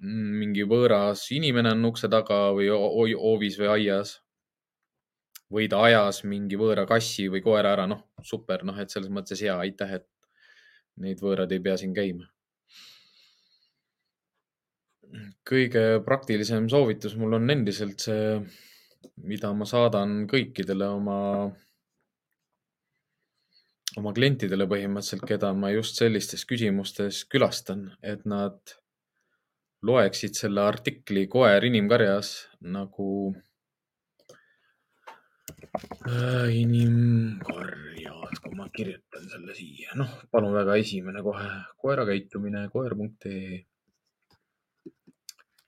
[0.00, 2.70] mingi võõras inimene on ukse taga või
[3.12, 4.16] hoovis või aias
[5.50, 9.42] või ta ajas mingi võõra kassi või koera ära, noh, super, noh, et selles mõttes
[9.42, 10.08] hea, aitäh, et
[11.02, 12.28] neid võõrad ei pea siin käima.
[15.50, 18.36] kõige praktilisem soovitus mul on endiselt see,
[19.26, 21.16] mida ma saadan kõikidele oma,
[23.98, 28.76] oma klientidele põhimõtteliselt, keda ma just sellistes küsimustes külastan, et nad
[29.82, 33.10] loeksid selle artikli Koer inimkarjas nagu
[36.54, 41.48] inimkarjad, kui ma kirjutan selle siia, noh, palun väga, esimene kohe,
[41.80, 43.60] koera käitumine, koer.ee.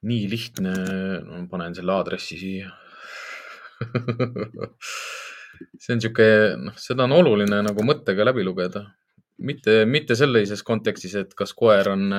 [0.03, 0.73] nii lihtne,
[1.27, 2.73] no panen selle aadressi siia.
[5.79, 6.27] See on sihuke,
[6.59, 8.83] noh, seda on oluline nagu mõttega läbi lugeda,
[9.47, 12.09] mitte, mitte sellises kontekstis, et kas koer on,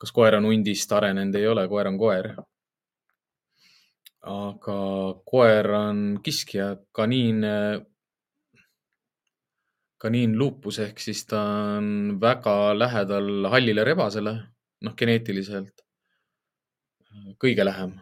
[0.00, 2.34] kas koer on hundist arenenud, ei ole, koer on koer
[4.26, 4.78] aga
[5.24, 7.44] koer on kiskja, kaniin,
[10.02, 11.40] kaniin lupus ehk siis ta
[11.78, 14.34] on väga lähedal hallile rebasele,
[14.82, 15.86] noh, geneetiliselt
[17.42, 17.96] kõige lähem.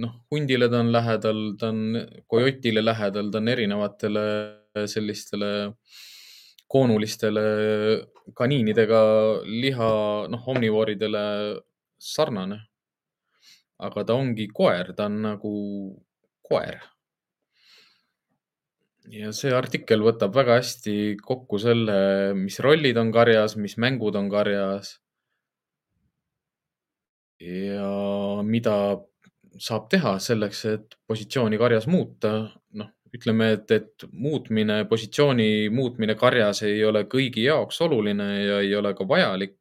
[0.00, 1.80] noh, hundile ta on lähedal, ta on
[2.30, 4.22] kojotile lähedal, ta on erinevatele
[4.86, 5.50] sellistele
[6.70, 7.42] koonulistele
[8.38, 9.00] kaniinidega
[9.44, 9.90] liha,
[10.30, 11.24] noh, omnivooridele
[11.98, 12.69] sarnane
[13.80, 15.52] aga ta ongi koer, ta on nagu
[16.50, 16.80] koer.
[19.10, 21.94] ja see artikkel võtab väga hästi kokku selle,
[22.38, 24.98] mis rollid on karjas, mis mängud on karjas.
[27.40, 28.76] ja mida
[29.58, 32.34] saab teha selleks, et positsiooni karjas muuta.
[32.76, 38.74] noh, ütleme, et, et muutmine, positsiooni muutmine karjas ei ole kõigi jaoks oluline ja ei
[38.76, 39.59] ole ka vajalik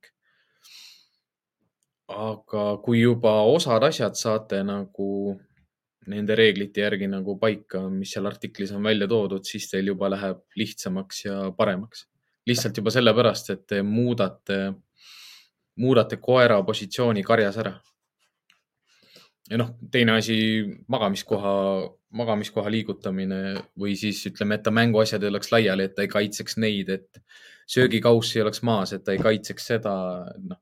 [2.10, 5.38] aga kui juba osad asjad saate nagu
[6.10, 10.42] nende reeglite järgi nagu paika, mis seal artiklis on välja toodud, siis teil juba läheb
[10.58, 12.08] lihtsamaks ja paremaks.
[12.50, 14.56] lihtsalt juba sellepärast, et te muudate,
[15.78, 17.76] muudate koera positsiooni karjas ära.
[19.50, 20.40] ja noh, teine asi,
[20.88, 21.54] magamiskoha,
[22.14, 23.40] magamiskoha liigutamine
[23.78, 27.22] või siis ütleme, et ta mänguasjad ei oleks laiali, et ta ei kaitseks neid, et
[27.70, 29.94] söögikauss ei oleks maas, et ta ei kaitseks seda,
[30.42, 30.62] noh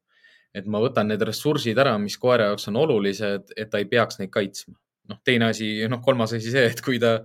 [0.55, 4.21] et ma võtan need ressursid ära, mis koera jaoks on olulised, et ta ei peaks
[4.21, 4.75] neid kaitsma.
[5.07, 7.21] noh, teine asi, noh, kolmas asi see, et kui ta,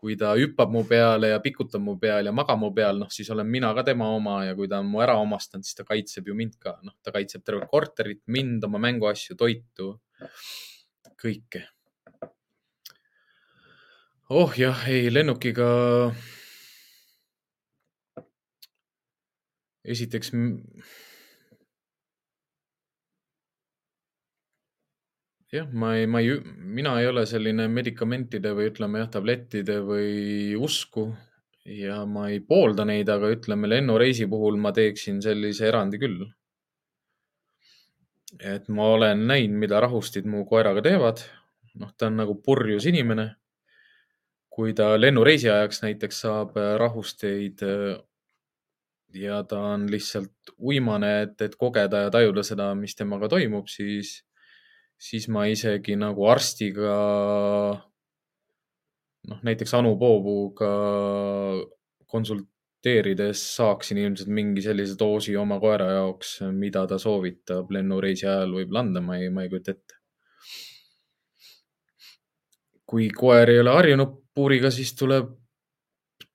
[0.00, 3.28] kui ta hüppab mu peale ja pikutab mu peal ja magab mu peal, noh, siis
[3.34, 6.30] olen mina ka tema oma ja kui ta on mu ära omastanud, siis ta kaitseb
[6.30, 9.92] ju mind ka, noh, ta kaitseb tervet korterit, mind, oma mänguasju, toitu.
[11.22, 11.66] kõike.
[14.32, 15.68] oh jah, ei lennukiga.
[19.84, 20.32] esiteks
[25.52, 26.38] jah, ma ei, ma ei,
[26.78, 31.10] mina ei ole selline medikamentide või ütleme jah, tablettide või usku
[31.68, 36.24] ja ma ei poolda neid, aga ütleme lennureisi puhul ma teeksin sellise erandi küll.
[38.40, 41.20] et ma olen näinud, mida rahustid mu koeraga teevad.
[41.74, 43.34] noh, ta on nagu purjus inimene.
[44.48, 47.60] kui ta lennureisi ajaks näiteks saab rahusteid
[49.14, 54.22] ja ta on lihtsalt uimane, et, et kogeda ja tajuda seda, mis temaga toimub, siis
[55.02, 56.94] siis ma isegi nagu arstiga,
[59.28, 60.70] noh näiteks Anu Poobuga
[62.12, 68.84] konsulteerides saaksin ilmselt mingi sellise doosi oma koera jaoks, mida ta soovitab lennureisi ajal võib-olla
[68.86, 69.98] anda, ma ei, ma ei kujuta ette.
[72.92, 75.30] kui koer ei ole harjunud puuriga, siis tuleb,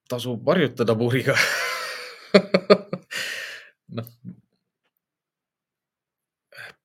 [0.09, 1.35] tasub harjutada puuriga
[3.99, 4.07] noh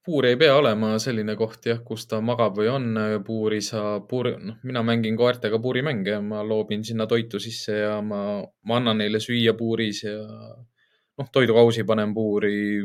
[0.03, 2.89] puur ei pea olema selline koht jah, kus ta magab või on.
[3.27, 8.43] puuri saab, puur, noh, mina mängin koertega puurimänge, ma loobin sinna toitu sisse ja ma,
[8.43, 12.83] ma annan neile süüa puuris ja noh, toidukausi panen puuri.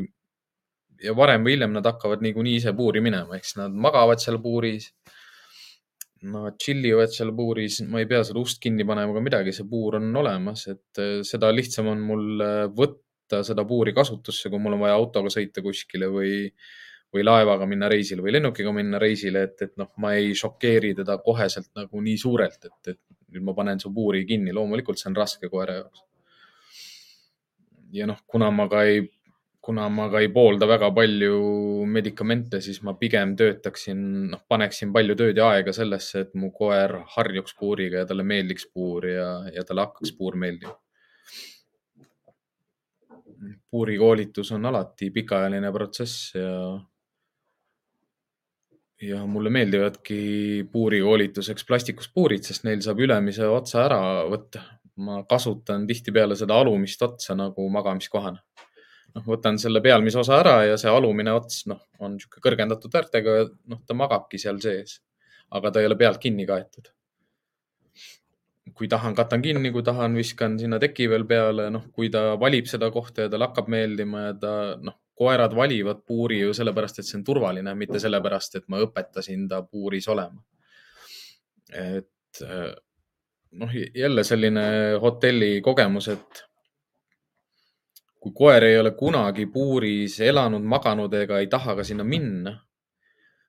[1.02, 4.92] ja varem või hiljem nad hakkavad niikuinii ise puuri minema, eks nad magavad seal puuris.
[6.28, 9.66] Nad chill ivad seal puuris, ma ei pea seda ust kinni panema ega midagi, see
[9.70, 12.42] puur on olemas, et eh, seda lihtsam on mul
[12.74, 16.32] võtta seda puuri kasutusse, kui mul on vaja autoga sõita kuskile või
[17.14, 21.18] või laevaga minna reisile või lennukiga minna reisile, et, et noh, ma ei šokeeri teda
[21.24, 23.00] koheselt nagu nii suurelt, et, et
[23.34, 24.52] nüüd ma panen su puuri kinni.
[24.52, 26.04] loomulikult see on raske koera jaoks.
[27.92, 29.06] ja noh, kuna ma ka ei,
[29.64, 31.38] kuna ma ka ei poolda väga palju
[31.88, 34.04] medikamente, siis ma pigem töötaksin,
[34.34, 38.68] noh, paneksin palju tööd ja aega sellesse, et mu koer harjuks puuriga ja talle meeldiks
[38.72, 40.76] puur ja, ja talle hakkaks puur meeldima
[43.70, 46.80] puurikoolitus on alati pikaajaline protsess ja
[49.02, 54.64] ja mulle meeldivadki puurikoolituseks plastikust puurid, sest neil saab ülemise otsa ära võtta.
[54.98, 58.42] ma kasutan tihtipeale seda alumist otsa nagu magamiskohana.
[59.14, 63.36] noh, võtan selle pealmise osa ära ja see alumine ots, noh, on niisugune kõrgendatud äärtega,
[63.70, 65.00] noh, ta magabki seal sees.
[65.50, 66.90] aga ta ei ole pealt kinni kaetud.
[68.74, 72.66] kui tahan, katan kinni, kui tahan, viskan sinna teki veel peale, noh, kui ta valib
[72.66, 77.08] seda kohta ja talle hakkab meeldima ja ta, noh, koerad valivad puuri ju sellepärast, et
[77.08, 80.44] see on turvaline, mitte sellepärast, et ma õpetasin ta puuris olema.
[81.68, 82.40] et
[83.52, 84.62] noh, jälle selline
[85.02, 86.44] hotelli kogemus, et
[88.18, 92.54] kui koer ei ole kunagi puuris elanud, maganud ega ei taha ka sinna minna,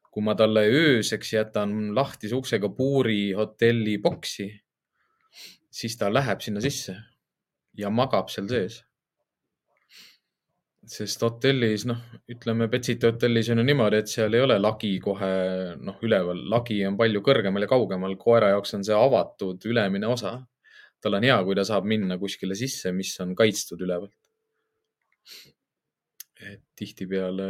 [0.09, 4.49] kui ma talle ööseks jätan lahtise uksega puuri hotelli boksi,
[5.70, 6.97] siis ta läheb sinna sisse
[7.78, 8.82] ja magab seal sees
[10.89, 11.99] sest hotellis, noh,
[12.31, 15.29] ütleme Betsiti hotellis on ju niimoodi, et seal ei ole lagi kohe
[15.85, 18.15] noh, üleval, lagi on palju kõrgemal ja kaugemal.
[18.17, 20.39] koera jaoks on see avatud ülemine osa.
[20.99, 24.17] tal on hea, kui ta saab minna kuskile sisse, mis on kaitstud ülevalt.
[26.39, 27.47] et tihtipeale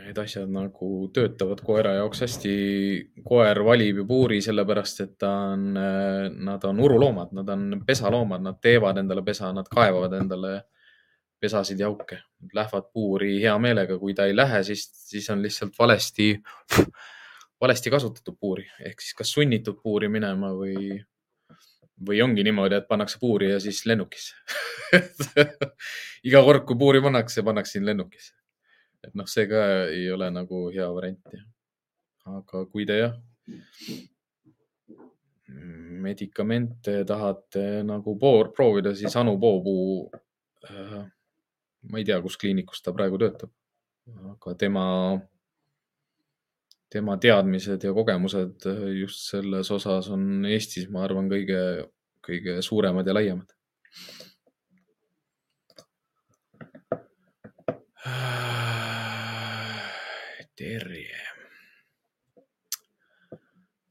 [0.00, 2.54] need asjad nagu töötavad koera jaoks hästi.
[3.24, 5.72] koer valib ju puuri sellepärast, et ta on,
[6.50, 10.54] nad on uruloomad, nad on pesaloomad, nad teevad endale pesa, nad kaevavad endale
[11.40, 12.20] pesasid ja auke.
[12.52, 16.34] Lähevad puuri hea meelega, kui ta ei lähe, siis, siis on lihtsalt valesti,
[17.60, 21.00] valesti kasutatud puuri ehk siis kas sunnitud puuri minema või,
[22.06, 24.36] või ongi niimoodi, et pannakse puuri ja siis lennukisse
[26.28, 28.34] iga kord, kui puuri pannakse, pannakse siin lennukisse.
[29.06, 31.36] et noh, see ka ei ole nagu hea variant.
[32.30, 33.14] aga kui te jah,
[36.00, 40.10] medikamente tahate nagu poor, proovida, siis Anu Poopuu
[40.70, 41.00] äh,
[41.88, 43.52] ma ei tea, kus kliinikus ta praegu töötab,
[44.34, 44.84] aga tema,
[46.92, 48.66] tema teadmised ja kogemused
[48.98, 51.62] just selles osas on Eestis, ma arvan, kõige,
[52.26, 53.56] kõige suuremad ja laiemad.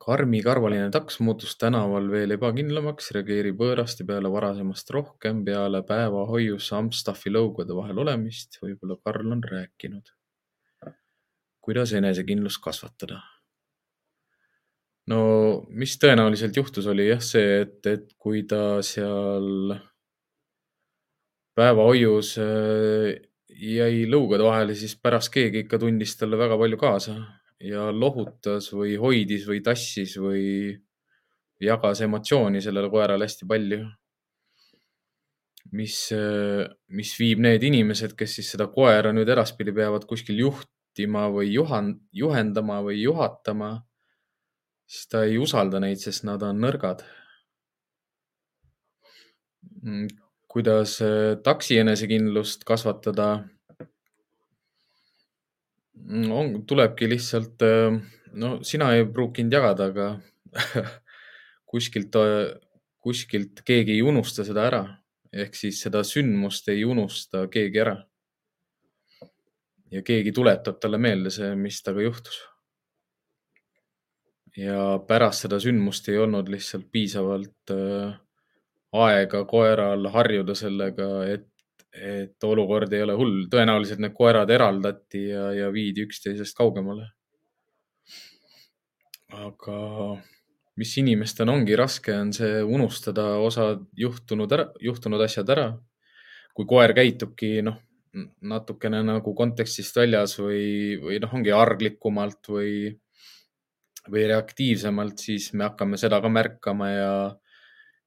[0.09, 7.75] Karmikarvaline taks muutus tänaval veel ebakindlamaks, reageerib võõraste peale varasemast rohkem peale päevahoius Amstaffi lõugade
[7.77, 8.57] vahel olemist.
[8.63, 10.09] võib-olla Karl on rääkinud.
[11.61, 13.21] kuidas enesekindlust kasvatada?
[15.13, 15.21] no
[15.69, 19.75] mis tõenäoliselt juhtus, oli jah see, et, et kui ta seal
[21.57, 27.19] päevahoius äh, jäi lõugade vahele, siis pärast keegi ikka tundis talle väga palju kaasa
[27.59, 30.43] ja lohutas või hoidis või tassis või
[31.59, 33.87] jagas emotsiooni sellele koerale hästi palju.
[35.71, 35.95] mis,
[36.87, 41.99] mis viib need inimesed, kes siis seda koera nüüd edaspidi peavad kuskil juhtima või juhan-,
[42.11, 43.75] juhendama või juhatama,
[44.89, 47.05] siis ta ei usalda neid, sest nad on nõrgad.
[50.49, 50.97] kuidas
[51.43, 53.58] taksi enesekindlust kasvatada Mm,
[56.31, 57.99] on, tulebki lihtsalt, äh,
[58.33, 60.09] no sina ei pruukinud jagada, aga
[61.71, 62.53] kuskilt, äh,
[62.99, 64.83] kuskilt keegi ei unusta seda ära.
[65.29, 67.97] ehk siis seda sündmust ei unusta keegi ära.
[69.91, 72.39] ja keegi tuletab talle meelde see, mis temaga juhtus.
[74.57, 78.17] ja pärast seda sündmust ei olnud lihtsalt piisavalt äh,
[78.91, 81.47] aega koeral harjuda sellega, et
[81.93, 87.09] et olukord ei ole hull, tõenäoliselt need koerad eraldati ja, ja viidi üksteisest kaugemale.
[89.29, 89.77] aga
[90.79, 95.69] mis inimestel ongi raske, on see unustada osad juhtunud ära, juhtunud asjad ära.
[96.59, 97.77] kui koer käitubki, noh,
[98.51, 102.71] natukene nagu kontekstist väljas või, või noh, ongi arglikumalt või,
[104.09, 107.13] või reaktiivsemalt, siis me hakkame seda ka märkama ja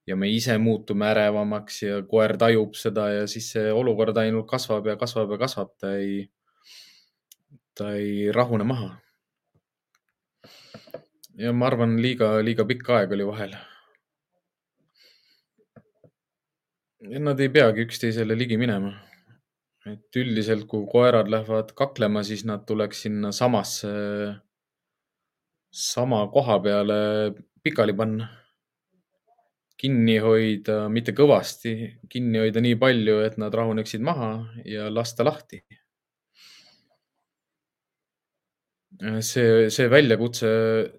[0.07, 4.89] ja me ise muutume ärevamaks ja koer tajub seda ja siis see olukord ainult kasvab
[4.91, 6.27] ja kasvab ja kasvab, ta ei,
[7.79, 8.91] ta ei rahune maha.
[11.39, 13.55] ja ma arvan, liiga, liiga pikk aeg oli vahel.
[17.23, 18.93] Nad ei peagi üksteisele ligi minema.
[19.87, 23.89] et üldiselt, kui koerad lähevad kaklema, siis nad tuleks sinna samasse,
[25.75, 26.99] sama koha peale
[27.65, 28.29] pikali panna
[29.83, 31.73] kinni hoida, mitte kõvasti,
[32.11, 34.35] kinni hoida nii palju, et nad rahuneksid maha
[34.69, 35.63] ja lasta lahti.
[39.03, 40.49] see, see väljakutse,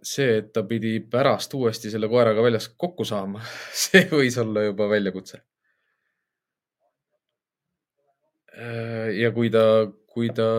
[0.03, 3.39] see, et ta pidi pärast uuesti selle koeraga väljas kokku saama,
[3.85, 5.39] see võis olla juba väljakutse.
[9.17, 9.63] ja kui ta,
[10.13, 10.49] kui ta,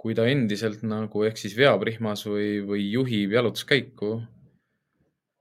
[0.00, 4.16] kui ta endiselt nagu ehk siis veab rihmas või, või juhib jalutuskäiku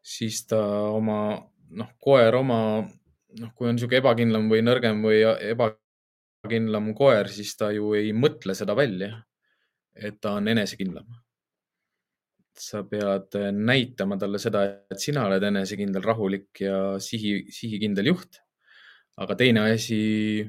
[0.03, 0.59] siis ta
[0.91, 1.37] oma,
[1.79, 2.59] noh, koer oma,
[3.39, 8.55] noh, kui on niisugune ebakindlam või nõrgem või ebakindlam koer, siis ta ju ei mõtle
[8.57, 9.15] seda välja,
[9.95, 11.07] et ta on enesekindlam.
[12.53, 18.37] sa pead näitama talle seda, et sina oled enesekindel, rahulik ja sihi, sihikindel juht.
[19.17, 20.43] aga teine asi,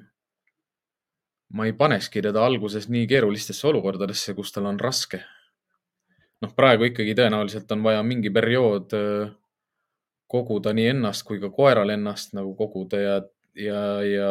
[1.53, 5.23] ma ei panekski teda alguses nii keerulistesse olukordadesse, kus tal on raske.
[6.43, 8.93] noh, praegu ikkagi tõenäoliselt on vaja mingi periood
[10.31, 13.20] koguda nii ennast kui ka koeral ennast nagu koguda ja,
[13.59, 14.31] ja, ja,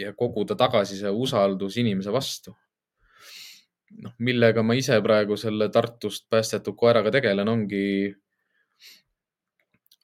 [0.00, 2.56] ja koguda tagasi see usaldus inimese vastu.
[4.00, 8.14] noh, millega ma ise praegu selle Tartust päästetud koeraga tegelen, ongi,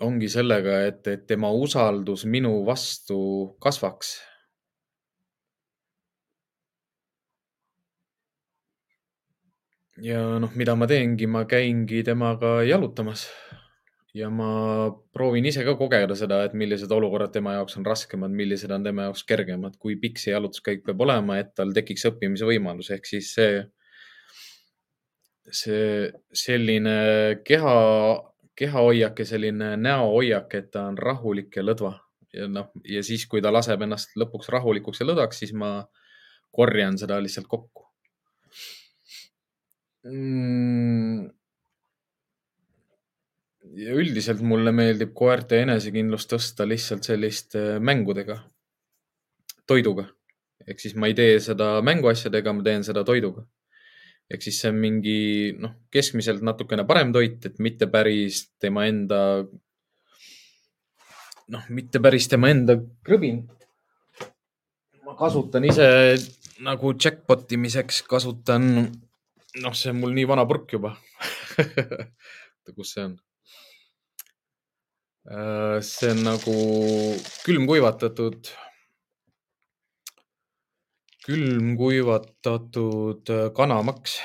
[0.03, 3.19] ongi sellega, et, et tema usaldus minu vastu
[3.63, 4.17] kasvaks
[10.03, 13.27] ja noh, mida ma teengi, ma käingi temaga jalutamas
[14.17, 14.49] ja ma
[15.13, 19.09] proovin ise ka kogeda seda, et millised olukorrad tema jaoks on raskemad, millised on tema
[19.09, 23.33] jaoks kergemad, kui pikk see jalutuskäik peab olema, et tal tekiks õppimise võimalus, ehk siis
[23.37, 23.61] see,
[25.61, 26.09] see
[26.47, 26.97] selline
[27.45, 27.77] keha,
[28.57, 31.93] kehahoiak ja selline näohoiak, et ta on rahulik ja lõdva.
[32.37, 35.79] Ja noh, ja siis, kui ta laseb ennast lõpuks rahulikuks ja lõdvaks, siis ma
[36.57, 37.85] korjan seda lihtsalt kokku.
[40.07, 41.27] Mm
[43.77, 48.39] ja üldiselt mulle meeldib koerte enesekindlust tõsta lihtsalt selliste mängudega,
[49.69, 50.09] toiduga.
[50.67, 53.45] ehk siis ma ei tee seda mänguasjadega, ma teen seda toiduga.
[54.33, 55.19] ehk siis see on mingi
[55.61, 59.21] noh, keskmiselt natukene parem toit, et mitte päris tema enda,
[61.53, 63.45] noh, mitte päris tema enda krõbin.
[65.05, 66.17] ma kasutan ise
[66.65, 68.89] nagu jackpot imiseks kasutan,
[69.61, 70.97] noh, see on mul nii vana purk juba
[72.77, 73.17] kus see on?
[75.27, 76.53] Äh, see on nagu
[77.43, 78.47] külmkuivatatud,
[81.27, 84.21] külmkuivatatud äh, kanamaks.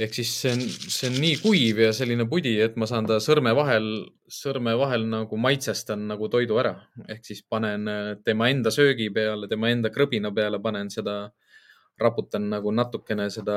[0.00, 3.16] ehk siis see on, see on nii kuiv ja selline pudi, et ma saan ta
[3.20, 3.88] sõrme vahel,
[4.28, 6.76] sõrme vahel nagu maitsestan nagu toidu ära.
[7.08, 11.32] ehk siis panen äh, tema enda söögi peale, tema enda krõbina peale panen seda,
[11.96, 13.56] raputan nagu natukene seda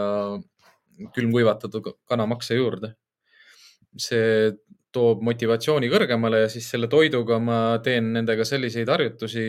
[1.11, 2.95] külmkuivatatud kanamakse juurde.
[3.97, 4.53] see
[4.93, 9.45] toob motivatsiooni kõrgemale ja siis selle toiduga ma teen nendega selliseid harjutusi,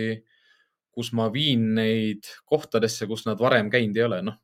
[0.95, 4.39] kus ma viin neid kohtadesse, kus nad varem käinud ei ole, noh.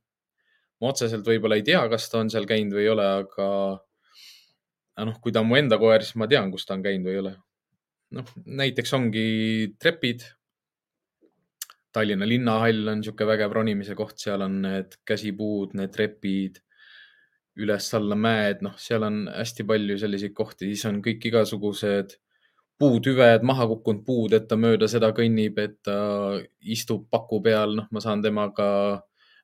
[0.80, 3.48] ma otseselt võib-olla ei tea, kas ta on seal käinud või ei ole, aga
[5.06, 7.16] noh, kui ta on mu enda koer, siis ma tean, kus ta on käinud või
[7.16, 7.34] ei ole.
[8.18, 8.30] noh,
[8.60, 9.26] näiteks ongi
[9.78, 10.24] trepid.
[11.94, 16.60] Tallinna linnahall on niisugune vägev ronimise koht, seal on need käsipuud, need trepid,
[17.60, 22.16] üles-alla mäed, noh, seal on hästi palju selliseid kohti, siis on kõik igasugused
[22.80, 25.98] puutüved, maha kukkunud puud, et ta mööda seda kõnnib, et ta
[26.60, 28.70] istub paku peal, noh, ma saan temaga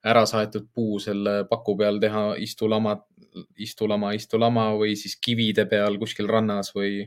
[0.07, 2.97] ära saetud puu selle paku peal teha istulama,
[3.61, 7.03] istulama, istulama või siis kivide peal kuskil rannas või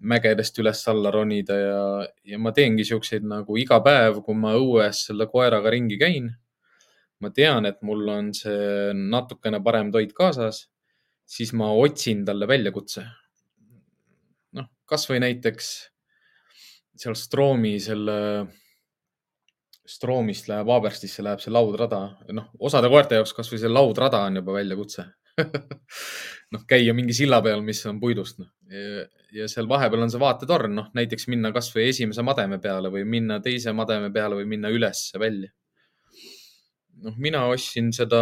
[0.00, 1.82] mägedest üles-alla ronida ja,
[2.24, 6.30] ja ma teengi siukseid nagu iga päev, kui ma õues selle koeraga ringi käin.
[7.20, 10.66] Ma tean, et mul on see natukene parem toit kaasas,
[11.28, 13.04] siis ma otsin talle väljakutse
[14.90, 15.70] kasvõi näiteks
[17.00, 18.16] seal Stroomi selle,
[19.90, 22.02] Stroomist läheb Haaberstisse läheb see laudrada,
[22.36, 25.06] noh, osade koerte jaoks kasvõi see laudrada on juba väljakutse
[26.52, 28.50] noh, käia mingi silla peal, mis on puidust, noh.
[29.32, 33.38] ja seal vahepeal on see vaatetorn, noh, näiteks minna kasvõi esimese mademe peale või minna
[33.44, 35.54] teise mademe peale või minna ülesse välja.
[37.04, 38.20] Noh, mina ostsin seda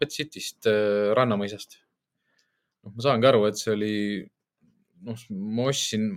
[0.00, 1.78] Betcitist, äh, Rannamõisast.
[2.84, 3.94] noh, ma saangi aru, et see oli
[5.06, 6.08] noh, ma ostsin,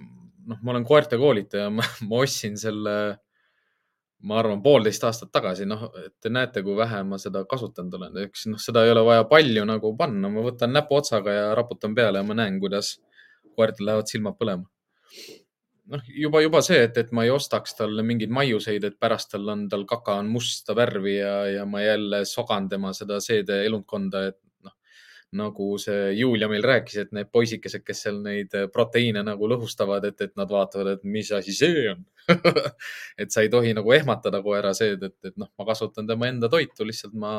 [0.48, 1.70] noh, ma olen koerte koolitaja,
[2.10, 2.96] ma ostsin selle,
[4.24, 5.90] ma arvan, poolteist aastat tagasi, noh,
[6.22, 9.66] te näete, kui vähe ma seda kasutanud olen, eks noh, seda ei ole vaja palju
[9.68, 12.96] nagu panna, ma võtan näpuotsaga ja raputan peale ja ma näen, kuidas
[13.58, 14.70] koertel lähevad silmad põlema.
[15.92, 19.50] Noh, juba, juba see, et, et ma ei ostaks talle mingeid maiuseid, et pärast tal
[19.52, 24.28] on, tal kaka on musta värvi ja, ja ma jälle sogan tema seda seede elundkonda,
[24.32, 24.40] et
[25.34, 30.06] nagu see Julia meil rääkis, et need poisikesed, kes seal neid äh, proteiine nagu lõhustavad,
[30.10, 32.04] et, et nad vaatavad, et mis asi see on
[33.22, 36.50] et sa ei tohi nagu ehmatada koera seed, et, et noh, ma kasutan tema enda
[36.54, 37.34] toitu, lihtsalt ma,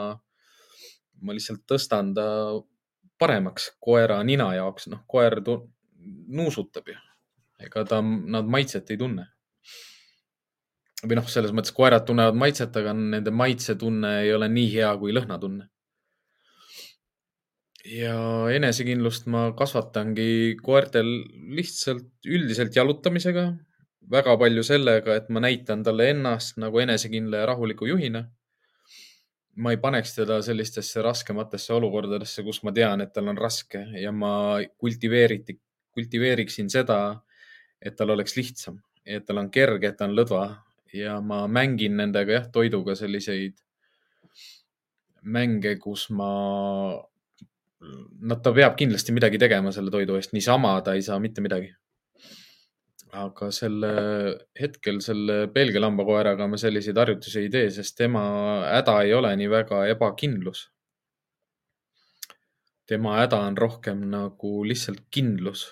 [1.23, 2.27] ma lihtsalt tõstan ta
[3.21, 5.39] paremaks koera nina jaoks, noh, koer
[6.27, 6.99] nuusutab ju.
[7.61, 9.29] Ega ta, nad maitset ei tunne.
[11.05, 15.13] või noh, selles mõttes koerad tunnevad maitset, aga nende maitsetunne ei ole nii hea kui
[15.13, 15.69] lõhnatunne
[17.85, 18.17] ja
[18.55, 21.11] enesekindlust ma kasvatangi koertel
[21.57, 23.51] lihtsalt üldiselt jalutamisega,
[24.11, 28.31] väga palju sellega, et ma näitan talle ennast nagu enesekindla ja rahuliku juhina.
[29.55, 34.11] ma ei paneks teda sellistesse raskematesse olukordadesse, kus ma tean, et tal on raske ja
[34.11, 35.55] ma kultiveeriti,
[35.95, 37.21] kultiveeriksin seda,
[37.85, 40.45] et tal oleks lihtsam, et tal on kerge, et ta on lõdva
[40.95, 43.59] ja ma mängin nendega jah, toiduga selliseid
[45.25, 46.31] mänge, kus ma
[48.29, 51.73] no ta peab kindlasti midagi tegema selle toidu eest, niisama ta ei saa mitte midagi.
[53.15, 53.91] aga selle
[54.59, 58.25] hetkel selle Belgia lambakoeraga me selliseid harjutusi ei tee, sest tema
[58.65, 60.69] häda ei ole nii väga ebakindlus.
[62.87, 65.69] tema häda on rohkem nagu lihtsalt kindlus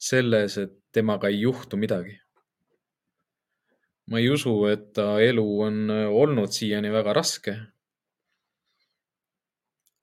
[0.00, 2.18] selles, et temaga ei juhtu midagi.
[4.10, 7.54] ma ei usu, et ta elu on olnud siiani väga raske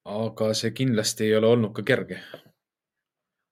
[0.08, 2.22] aga see kindlasti ei ole olnud ka kerge.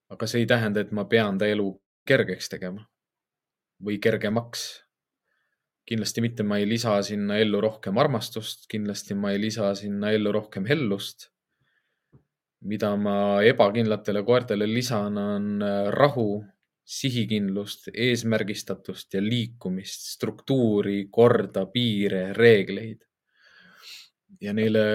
[0.09, 1.67] aga see ei tähenda, et ma pean ta elu
[2.07, 2.85] kergeks tegema
[3.83, 4.63] või kergemaks.
[5.85, 10.31] kindlasti mitte, ma ei lisa sinna ellu rohkem armastust, kindlasti ma ei lisa sinna ellu
[10.31, 11.29] rohkem hellust.
[12.65, 16.43] Mida ma ebakindlatele koertele lisan, on äh, rahu,
[16.85, 23.01] sihikindlust, eesmärgistatust ja liikumist, struktuuri, korda, piire, reegleid
[24.41, 24.85] ja neile,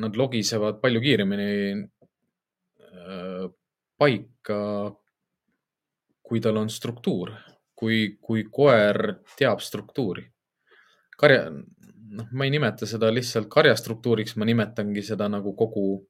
[0.00, 3.44] nad logisevad palju kiiremini äh,
[3.98, 4.60] paika,
[6.22, 7.32] kui tal on struktuur,
[7.78, 10.26] kui, kui koer teab struktuuri.
[11.18, 16.06] karja, noh, ma ei nimeta seda lihtsalt karjastruktuuriks, ma nimetangi seda nagu kogu,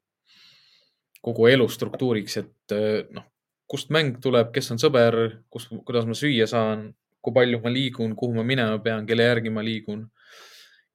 [1.25, 3.27] kogu elu struktuuriks, et äh, noh,
[3.69, 5.19] kust mäng tuleb, kes on sõber,
[5.51, 6.89] kus, kuidas ma süüa saan,
[7.23, 10.07] kui palju ma liigun, kuhu ma minema pean, kelle järgi ma liigun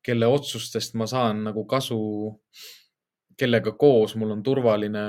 [0.03, 1.99] kelle otsustest ma saan nagu kasu,
[3.39, 5.05] kellega koos mul on turvaline.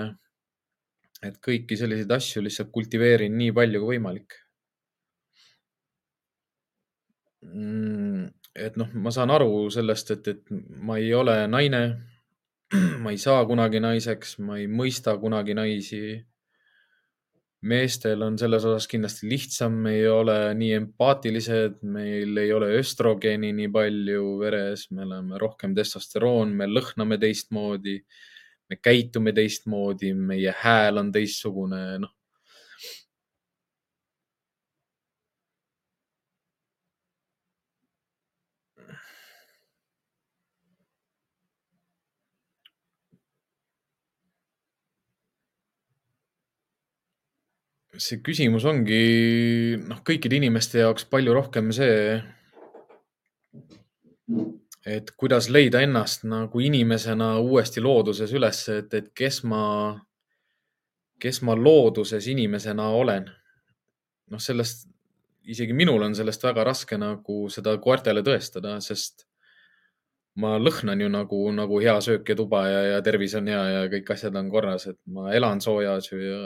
[1.24, 4.34] et kõiki selliseid asju lihtsalt kultiveerin nii palju kui võimalik.
[7.48, 8.26] Mm,
[8.66, 10.52] et noh, ma saan aru sellest, et, et
[10.84, 11.80] ma ei ole naine.
[13.03, 16.05] ma ei saa kunagi naiseks, ma ei mõista kunagi naisi
[17.64, 23.53] meestel on selles osas kindlasti lihtsam, me ei ole nii empaatilised, meil ei ole östrogeeni
[23.57, 27.97] nii palju veres, me oleme rohkem testosteroon, me lõhname teistmoodi,
[28.70, 32.12] me käitume teistmoodi, meie hääl on teistsugune, noh.
[48.01, 52.16] See küsimus ongi noh, kõikide inimeste jaoks palju rohkem see,
[54.86, 59.62] et kuidas leida ennast nagu inimesena uuesti looduses üles, et, et kes ma,
[61.20, 63.30] kes ma looduses inimesena olen.
[64.32, 64.88] noh, sellest,
[65.45, 69.26] isegi minul on sellest väga raske nagu seda koertele tõestada, sest
[70.40, 73.82] ma lõhnan ju nagu, nagu hea söök ja tuba ja, ja tervis on hea ja
[73.92, 76.40] kõik asjad on korras, et ma elan soojas ju ja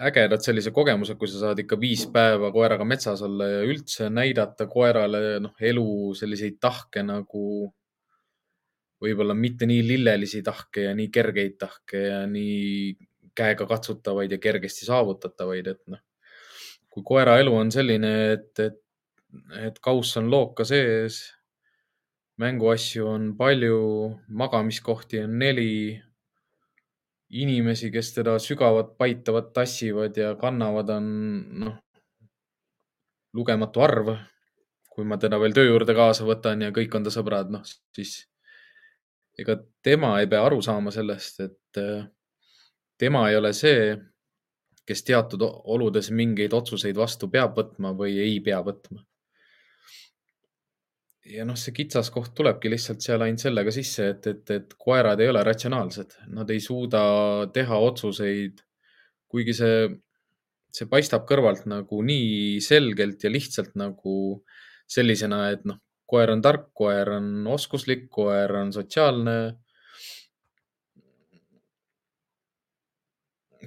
[0.00, 4.66] ägedad sellise kogemuse, kui sa saad ikka viis päeva koeraga metsas olla ja üldse näidata
[4.70, 5.86] koerale noh, elu
[6.16, 7.44] selliseid tahke nagu
[9.00, 12.96] võib-olla mitte nii lillelisi tahke ja nii kergeid tahke ja nii
[13.36, 16.02] käega katsutavaid ja kergesti saavutatavaid, et noh,
[16.90, 18.80] kui koera elu on selline, et, et,
[19.68, 21.22] et kauss on looka sees,
[22.40, 23.80] mänguasju on palju,
[24.42, 25.72] magamiskohti on neli
[27.30, 31.08] inimesi, kes teda sügavalt paitavad, tassivad ja kannavad, on
[31.64, 31.78] noh,
[33.34, 34.14] lugematu arv.
[34.90, 37.62] kui ma teda veel töö juurde kaasa võtan ja kõik on ta sõbrad, noh
[37.94, 38.16] siis
[39.38, 39.54] ega
[39.86, 42.08] tema ei pea aru saama sellest, et äh,
[42.98, 43.94] tema ei ole see,
[44.84, 49.04] kes teatud oludes mingeid otsuseid vastu peab võtma või ei pea võtma
[51.28, 55.30] ja noh, see kitsaskoht tulebki lihtsalt seal ainult sellega sisse, et, et, et koerad ei
[55.32, 57.02] ole ratsionaalsed, nad ei suuda
[57.54, 58.62] teha otsuseid,
[59.30, 59.84] kuigi see,
[60.74, 64.16] see paistab kõrvalt nagu nii selgelt ja lihtsalt nagu
[64.90, 65.78] sellisena, et noh,
[66.10, 69.36] koer on tark, koer on oskuslik, koer on sotsiaalne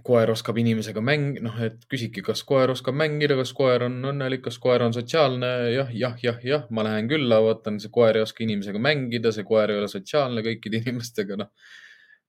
[0.03, 4.43] koer oskab inimesega mäng-, noh, et küsibki, kas koer oskab mängida, kas koer on õnnelik,
[4.47, 5.51] kas koer on sotsiaalne.
[5.73, 9.47] jah, jah, jah, jah, ma lähen külla, vaatan, see koer ei oska inimesega mängida, see
[9.47, 11.51] koer ei ole sotsiaalne kõikide inimestega, noh.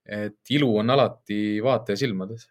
[0.05, 2.49] et ilu on alati vaataja silmades.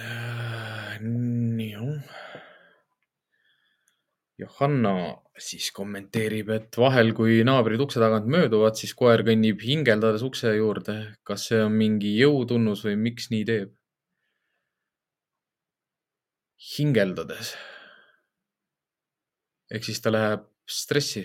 [0.00, 1.70] Äh, nii
[4.40, 10.54] Johanna siis kommenteerib, et vahel, kui naabrid ukse tagant mööduvad, siis koer kõnnib hingeldades ukse
[10.56, 10.96] juurde.
[11.24, 13.76] kas see on mingi jõutunnus või miks nii teeb?
[16.76, 17.54] hingeldades.
[19.70, 21.24] ehk siis ta läheb stressi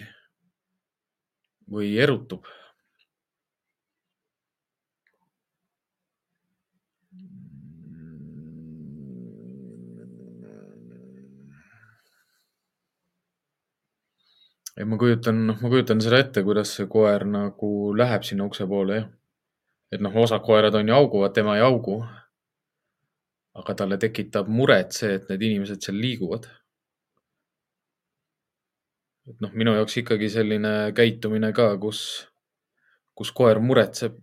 [1.67, 2.45] või erutub
[14.77, 18.67] ja ma kujutan, noh, ma kujutan seda ette, kuidas see koer nagu läheb sinna ukse
[18.67, 19.07] poole, jah.
[19.93, 22.01] et noh, osad koerad on ju hauguvad, tema ei haugu.
[23.55, 26.49] aga talle tekitab muret see, et need inimesed seal liiguvad.
[29.31, 32.01] et noh, minu jaoks ikkagi selline käitumine ka, kus,
[33.15, 34.19] kus koer muretseb.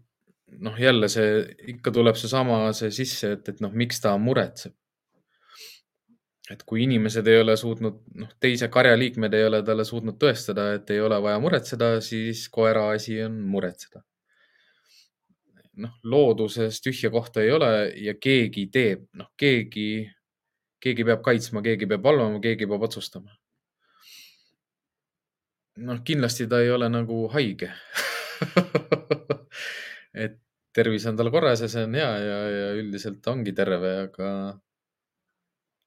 [0.60, 1.40] noh, jälle see,
[1.74, 4.76] ikka tuleb seesama, see sisse, et, et noh, miks ta muretseb
[6.50, 10.90] et kui inimesed ei ole suutnud, noh, teise karjaliikmed ei ole talle suutnud tõestada, et
[10.90, 14.02] ei ole vaja muretseda, siis koera asi on muretseda.
[15.82, 20.10] noh, looduses tühja kohta ei ole ja keegi teeb, noh, keegi,
[20.84, 23.32] keegi peab kaitsma, keegi peab valvama, keegi peab otsustama.
[25.76, 27.70] noh, kindlasti ta ei ole nagu haige
[30.24, 30.36] et
[30.76, 34.28] tervis on tal korras ja see on hea ja, ja üldiselt ongi terve, aga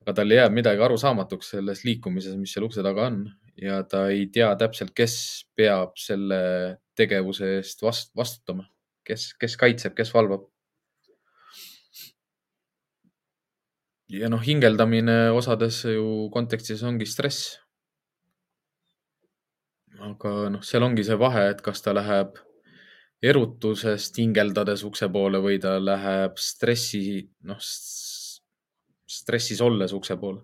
[0.06, 3.24] aga tal jääb midagi arusaamatuks selles liikumises, mis seal ukse taga on
[3.58, 5.16] ja ta ei tea täpselt, kes
[5.58, 6.40] peab selle
[6.96, 8.68] tegevuse eest vast, vastutama,
[9.08, 10.46] kes, kes kaitseb, kes valvab.
[14.16, 17.56] ja noh, hingeldamine osades ju kontekstis ongi stress.
[20.06, 22.38] aga noh, seal ongi see vahe, et kas ta läheb
[23.26, 27.58] erutusest hingeldades ukse poole või ta läheb stressi, noh
[29.08, 30.42] stressis olles ukse poole.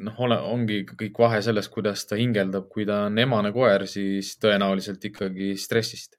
[0.00, 4.32] noh, ole, ongi kõik vahe selles, kuidas ta hingeldab, kui ta on emane koer, siis
[4.42, 6.16] tõenäoliselt ikkagi stressist.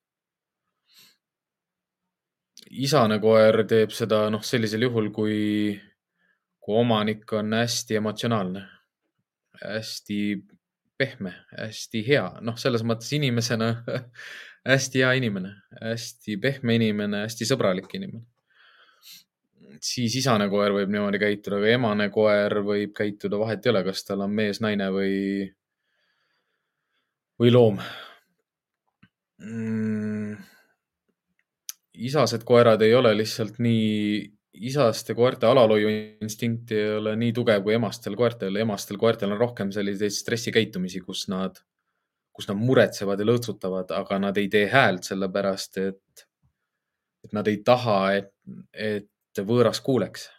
[2.69, 5.73] isane koer teeb seda noh, sellisel juhul, kui,
[6.61, 8.61] kui omanik on hästi emotsionaalne,
[9.63, 10.19] hästi
[10.97, 13.71] pehme, hästi hea, noh, selles mõttes inimesena
[14.71, 18.27] hästi hea inimene, hästi pehme inimene, hästi sõbralik inimene
[19.83, 24.03] siis isane koer võib niimoodi käituda, aga emane koer võib käituda, vahet ei ole, kas
[24.07, 25.15] tal on mees, naine või,
[27.39, 27.79] või loom
[29.39, 30.35] mm..
[32.09, 34.23] isased koerad ei ole lihtsalt nii,
[34.69, 38.59] isaste koerte alalhoiuinstinkt ei ole nii tugev kui emastel koertel.
[38.59, 41.59] emastel koertel on rohkem selliseid stressikäitumisi, kus nad,
[42.35, 46.27] kus nad muretsevad ja lõõtsutavad, aga nad ei tee häält sellepärast, et,
[47.23, 48.33] et nad ei taha, et,
[48.73, 50.29] et võõras kuuleks,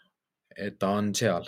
[0.56, 1.46] et ta on seal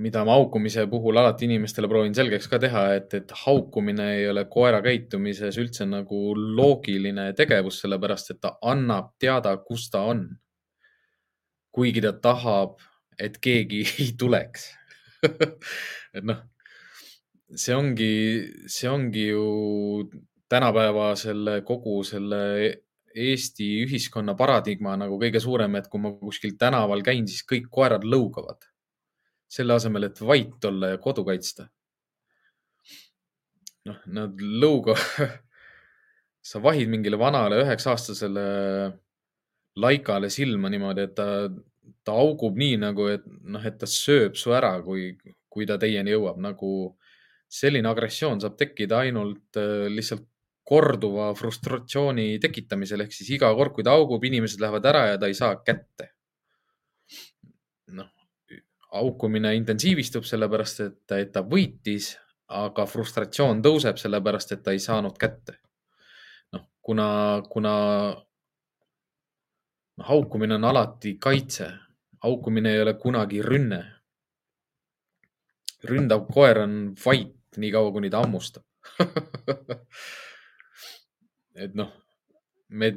[0.00, 4.46] mida ma haukumise puhul alati inimestele proovin selgeks ka teha, et, et haukumine ei ole
[4.50, 10.24] koera käitumises üldse nagu loogiline tegevus, sellepärast et ta annab teada, kus ta on.
[11.72, 12.80] kuigi ta tahab,
[13.18, 14.70] et keegi ei tuleks
[16.16, 16.40] et noh,
[17.54, 18.14] see ongi,
[18.66, 19.44] see ongi ju
[20.52, 22.42] tänapäeva selle kogu selle
[23.14, 28.06] Eesti ühiskonna paradigma nagu kõige suurem, et kui ma kuskil tänaval käin, siis kõik koerad
[28.08, 28.68] lõugavad
[29.52, 31.68] selle asemel, et vait olla ja kodu kaitsta.
[33.84, 34.94] noh, nad lõuga
[36.50, 38.44] sa vahid mingile vanale üheksa-aastasele
[39.82, 41.26] laikale silma niimoodi, et ta,
[42.04, 45.10] ta augub nii nagu, et noh, et ta sööb su ära, kui,
[45.52, 46.72] kui ta teieni jõuab, nagu
[47.52, 50.28] selline agressioon saab tekkida ainult äh, lihtsalt
[50.64, 55.30] korduva frustratsiooni tekitamisel ehk siis iga kord, kui ta augub, inimesed lähevad ära ja ta
[55.30, 56.12] ei saa kätte
[58.92, 62.12] haukumine intensiivistub sellepärast, et, et ta võitis,
[62.52, 65.58] aga frustratsioon tõuseb sellepärast, et ta ei saanud kätte.
[66.52, 67.06] noh, kuna,
[67.48, 67.74] kuna
[69.96, 71.70] no, haukumine on alati kaitse,
[72.22, 73.82] haukumine ei ole kunagi rünne.
[75.82, 76.74] ründav koer on
[77.06, 78.62] vait niikaua, kuni ta hammustab
[81.54, 81.90] et noh,
[82.68, 82.92] me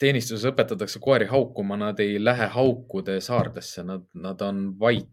[0.00, 5.10] teenistuses õpetatakse koeri haukuma, nad ei lähe haukude saardesse, nad, nad on vait.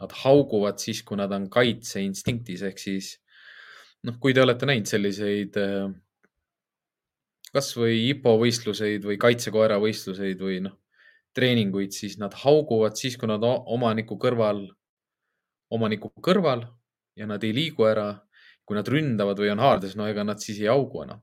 [0.00, 3.12] Nad hauguvad siis, kui nad on kaitseinstinktis ehk siis
[4.04, 5.92] noh, kui te olete näinud selliseid äh,
[7.54, 10.74] kasvõi IPO võistluseid või kaitsekoera võistluseid või noh,
[11.34, 14.66] treeninguid, siis nad hauguvad siis, kui nad omaniku kõrval,
[15.74, 16.66] omaniku kõrval
[17.18, 18.08] ja nad ei liigu ära.
[18.64, 21.20] Kui nad ründavad või on haardes, no ega nad siis ei haugu enam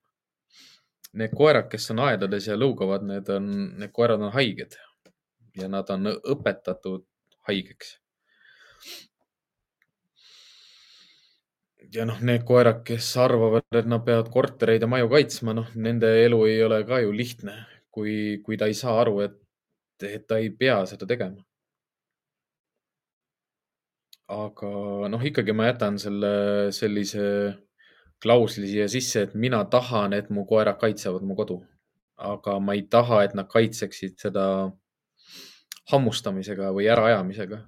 [1.17, 3.49] need koerad, kes on aedades ja lõugavad, need on,
[3.81, 4.77] need koerad on haiged
[5.59, 7.03] ja nad on õpetatud
[7.49, 7.97] haigeks.
[11.91, 16.07] ja noh, need koerad, kes arvavad, et nad peavad kortereid ja maju kaitsma, noh, nende
[16.23, 17.55] elu ei ole ka ju lihtne,
[17.91, 18.13] kui,
[18.45, 19.35] kui ta ei saa aru, et,
[20.07, 21.43] et ta ei pea seda tegema.
[24.31, 24.71] Aga
[25.11, 26.31] noh, ikkagi ma jätan selle
[26.75, 27.25] sellise
[28.21, 31.61] klausli siia sisse, et mina tahan, et mu koerad kaitsevad mu kodu.
[32.21, 34.43] aga ma ei taha, et nad kaitseksid seda
[35.91, 37.63] hammustamisega või äraajamisega.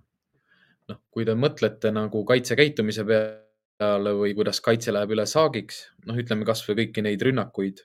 [0.90, 6.46] noh, kui te mõtlete nagu kaitsekäitumise peale või kuidas kaitse läheb üle saagiks, noh, ütleme
[6.46, 7.82] kasvõi kõiki neid rünnakuid,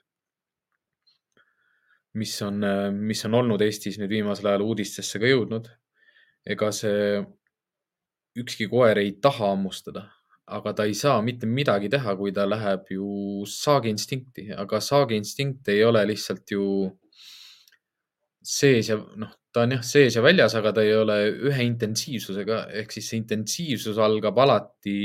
[2.19, 2.63] mis on,
[2.93, 5.69] mis on olnud Eestis nüüd viimasel ajal uudistesse ka jõudnud.
[6.49, 7.19] ega see
[8.43, 10.09] ükski koer ei taha hammustada
[10.49, 13.09] aga ta ei saa mitte midagi teha, kui ta läheb ju
[13.53, 16.65] saagiinstinkti, aga saagiinstinkt ei ole lihtsalt ju
[18.49, 21.19] sees ja noh, ta on jah sees ja väljas, aga ta ei ole
[21.51, 24.97] ühe intensiivsusega ehk siis see intensiivsus algab alati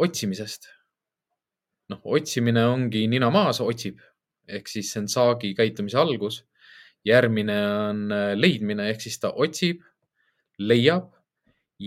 [0.00, 0.70] otsimisest.
[1.92, 4.00] noh, otsimine ongi nina maas, otsib
[4.48, 6.44] ehk siis see on saagi käitumise algus.
[7.04, 7.58] järgmine
[7.90, 8.06] on
[8.40, 9.82] leidmine ehk siis ta otsib,
[10.58, 11.13] leiab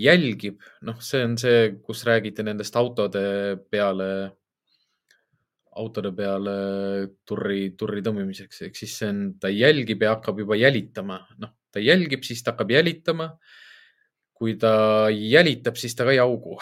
[0.03, 3.21] jälgib, noh, see on see, kus räägiti nendest autode
[3.71, 4.09] peale,
[5.77, 6.55] autode peale
[7.27, 11.83] turri, turri tõmbimiseks, ehk siis see on, ta jälgib ja hakkab juba jälitama, noh, ta
[11.83, 13.31] jälgib, siis ta hakkab jälitama.
[14.37, 16.59] kui ta jälitab, siis ta ka ei augu.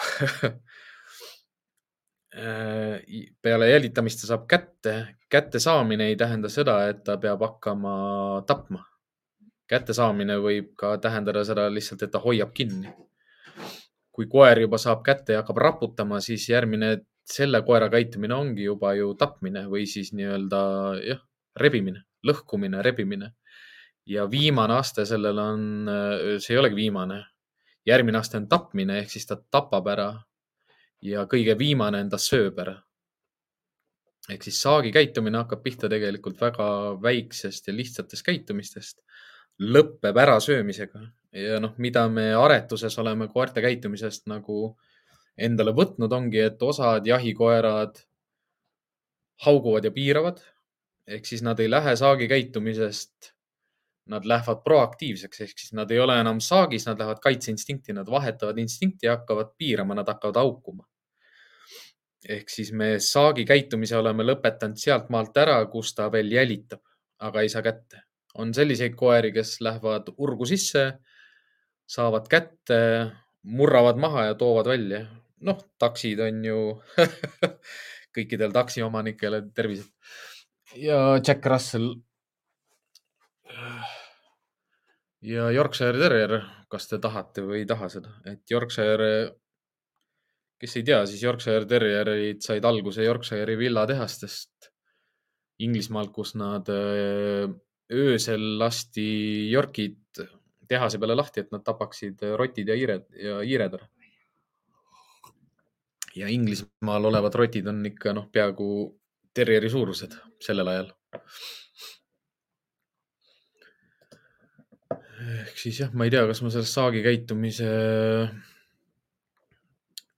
[3.44, 4.94] Peale jälitamist ta saab kätte,
[5.28, 7.92] kättesaamine ei tähenda seda, et ta peab hakkama
[8.48, 8.80] tapma.
[9.68, 12.88] kättesaamine võib ka tähendada seda lihtsalt, et ta hoiab kinni
[14.16, 16.94] kui koer juba saab kätte ja hakkab raputama, siis järgmine
[17.28, 20.60] selle koera käitumine ongi juba ju tapmine või siis nii-öelda
[21.04, 21.20] jah,
[21.60, 23.34] rebimine, lõhkumine, rebimine.
[24.06, 25.62] ja viimane aste sellel on,
[26.38, 27.24] see ei olegi viimane.
[27.86, 30.10] järgmine aste on tapmine ehk siis ta tapab ära.
[31.02, 32.76] ja kõige viimane on ta sööb ära.
[34.30, 36.68] ehk siis saagi käitumine hakkab pihta tegelikult väga
[37.02, 39.02] väiksest ja lihtsatest käitumistest
[39.60, 41.00] lõpeb ärasöömisega
[41.36, 44.70] ja noh, mida me aretuses oleme koerte käitumisest nagu
[45.36, 47.98] endale võtnud, ongi, et osad jahikoerad
[49.44, 50.40] hauguvad ja piiravad
[51.06, 53.32] ehk siis nad ei lähe saagi käitumisest.
[54.06, 58.58] Nad lähevad proaktiivseks ehk siis nad ei ole enam saagis, nad lähevad kaitseinstinkti, nad vahetavad
[58.62, 60.86] instinkti ja hakkavad piirama, nad hakkavad haukuma.
[62.28, 66.80] ehk siis me saagi käitumise oleme lõpetanud sealt maalt ära, kus ta veel jälitab,
[67.18, 68.06] aga ei saa kätte
[68.38, 70.86] on selliseid koeri, kes lähevad urgu sisse,
[71.86, 72.78] saavad kätte,
[73.46, 75.06] murravad maha ja toovad välja.
[75.46, 76.58] noh, taksid on ju
[78.16, 79.90] kõikidel taksiomanikel tervised.
[80.74, 81.94] ja Jack Russell.
[85.22, 89.10] ja Yorkshire Terrier, kas te tahate või ei taha seda, et Yorkshire,
[90.60, 94.72] kes ei tea, siis Yorkshire Terrierid said alguse Yorkshire'i villatehastest
[95.62, 99.06] Inglismaalt, kus nad öösel lasti
[99.52, 100.20] Yorkid
[100.68, 103.88] tehase peale lahti, et nad tapaksid rotid ja hiired ja hiired ära.
[106.16, 108.68] ja Inglismaal olevad rotid on ikka noh, peaaegu
[109.36, 110.90] terjeri suurused sellel ajal.
[115.26, 117.70] ehk siis jah, ma ei tea, kas ma sellest saagi käitumise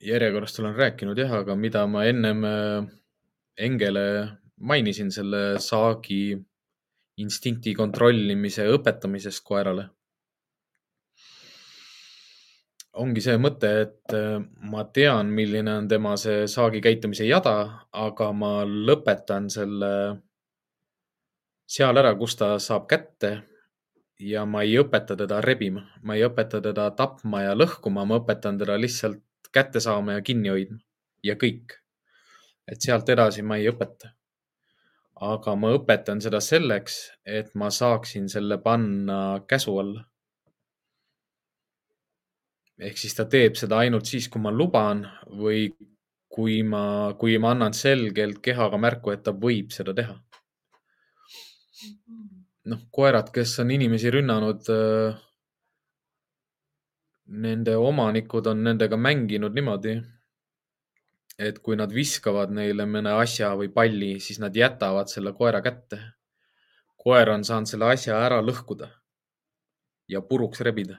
[0.04, 2.86] järjekorrast olen rääkinud jah, aga mida ma ennem äh,
[3.58, 4.04] Engele
[4.60, 6.36] mainisin selle saagi
[7.18, 9.88] instinkti kontrollimise õpetamisest koerale.
[13.02, 14.38] Ongi see mõte, et äh,
[14.72, 17.54] ma tean, milline on tema see saagi käitumise jada,
[17.92, 19.92] aga ma lõpetan selle
[21.68, 23.38] seal ära, kus ta saab kätte.
[24.18, 28.58] ja ma ei õpeta teda rebima, ma ei õpeta teda tapma ja lõhkuma, ma õpetan
[28.58, 29.22] teda lihtsalt
[29.54, 30.78] kätte saama ja kinni hoidma
[31.22, 31.78] ja kõik.
[32.66, 34.18] et sealt edasi ma ei õpeta
[35.24, 40.04] aga ma õpetan seda selleks, et ma saaksin selle panna käsu alla.
[42.78, 45.04] Ehk siis ta teeb seda ainult siis, kui ma luban
[45.40, 45.68] või
[46.28, 50.18] kui ma, kui ma annan selgelt kehaga märku, et ta võib seda teha.
[52.68, 55.16] noh, koerad, kes on inimesi rünnanud, äh,
[57.44, 59.94] nende omanikud on nendega mänginud niimoodi
[61.38, 66.00] et kui nad viskavad neile mõne asja või palli, siis nad jätavad selle koera kätte.
[66.98, 68.88] koer on saanud selle asja ära lõhkuda
[70.08, 70.98] ja puruks rebida.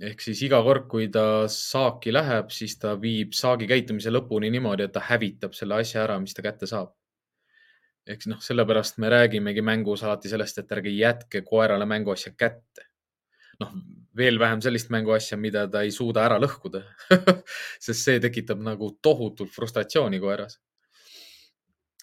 [0.00, 4.86] Ehk siis iga kord, kui ta saaki läheb, siis ta viib saagi käitumise lõpuni niimoodi,
[4.86, 6.94] et ta hävitab selle asja ära, mis ta kätte saab.
[8.10, 12.86] ehk noh, sellepärast me räägimegi mängus alati sellest, et ärge jätke koerale mänguasja kätte
[13.60, 13.74] noh,
[14.16, 16.82] veel vähem sellist mänguasja, mida ta ei suuda ära lõhkuda
[17.84, 20.58] sest see tekitab nagu tohutult frustratsiooni koeras.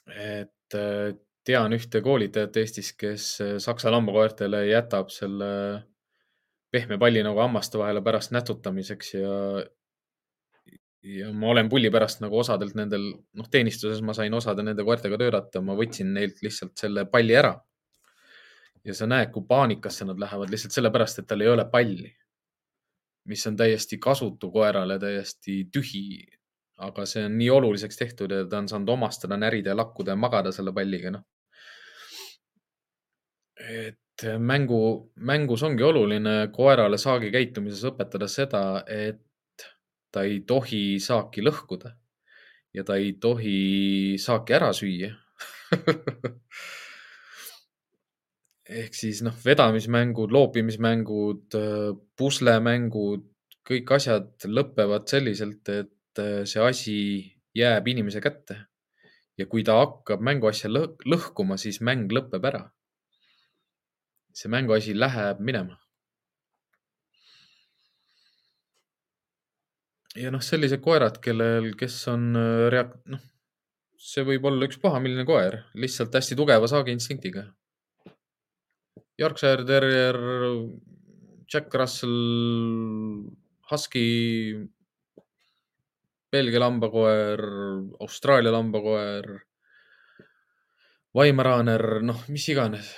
[0.07, 1.17] et äh,
[1.47, 5.49] tean ühte koolitajat Eestis, kes äh, saksa lambakoertele jätab selle
[6.71, 9.35] pehme palli nagu hammaste vahele pärast nätutamiseks ja,
[11.17, 15.19] ja ma olen pulli pärast nagu osadelt nendel, noh, teenistuses ma sain osade nende koertega
[15.19, 17.55] töötada, ma võtsin neilt lihtsalt selle palli ära
[18.87, 22.15] ja sa näed, kui paanikasse nad lähevad lihtsalt sellepärast, et tal ei ole palli.
[23.27, 26.25] mis on täiesti kasutu koerale, täiesti tühi.
[26.77, 30.15] aga see on nii oluliseks tehtud ja ta on saanud omastada, närida ja lakkuda ja
[30.15, 31.23] magada selle palliga, noh.
[33.57, 33.97] et
[34.39, 34.79] mängu,
[35.15, 39.21] mängus ongi oluline koerale saagi käitumises õpetada seda, et
[40.11, 41.93] ta ei tohi saaki lõhkuda
[42.73, 45.11] ja ta ei tohi saaki ära süüa
[48.81, 51.57] ehk siis noh, vedamismängud, loopimismängud,
[52.19, 53.27] puslemängud,
[53.67, 56.97] kõik asjad lõpevad selliselt, et see asi
[57.57, 58.65] jääb inimese kätte.
[59.37, 62.63] ja kui ta hakkab mänguasja lõhkuma, siis mäng lõpeb ära.
[64.37, 65.79] See mänguasi läheb minema.
[70.17, 73.21] ja noh, sellised koerad, kellel, kes on äh, reak-, noh,
[74.01, 77.45] see võib olla üks pahamilline koer, lihtsalt hästi tugeva saagiinstinktiga
[79.17, 80.17] Yorkshire Terrier,
[81.49, 83.31] Jack Russell,
[83.71, 84.53] Husky,
[86.31, 87.41] Belgia lambakoer,
[88.05, 89.31] Austraalia lambakoer,
[91.17, 92.93] Weimaraner, noh, mis iganes.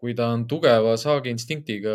[0.00, 1.94] Kui ta on tugeva saagiinstinktiga,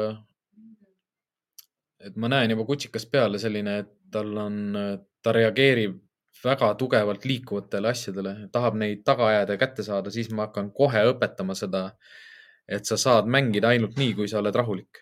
[2.04, 4.58] et ma näen juba kutsikast peale selline, et tal on,
[5.24, 6.02] ta reageerib
[6.44, 11.06] väga tugevalt liikuvatele asjadele, tahab neid taga ajada ja kätte saada, siis ma hakkan kohe
[11.14, 11.88] õpetama seda
[12.68, 15.02] et sa saad mängida ainult nii, kui sa oled rahulik.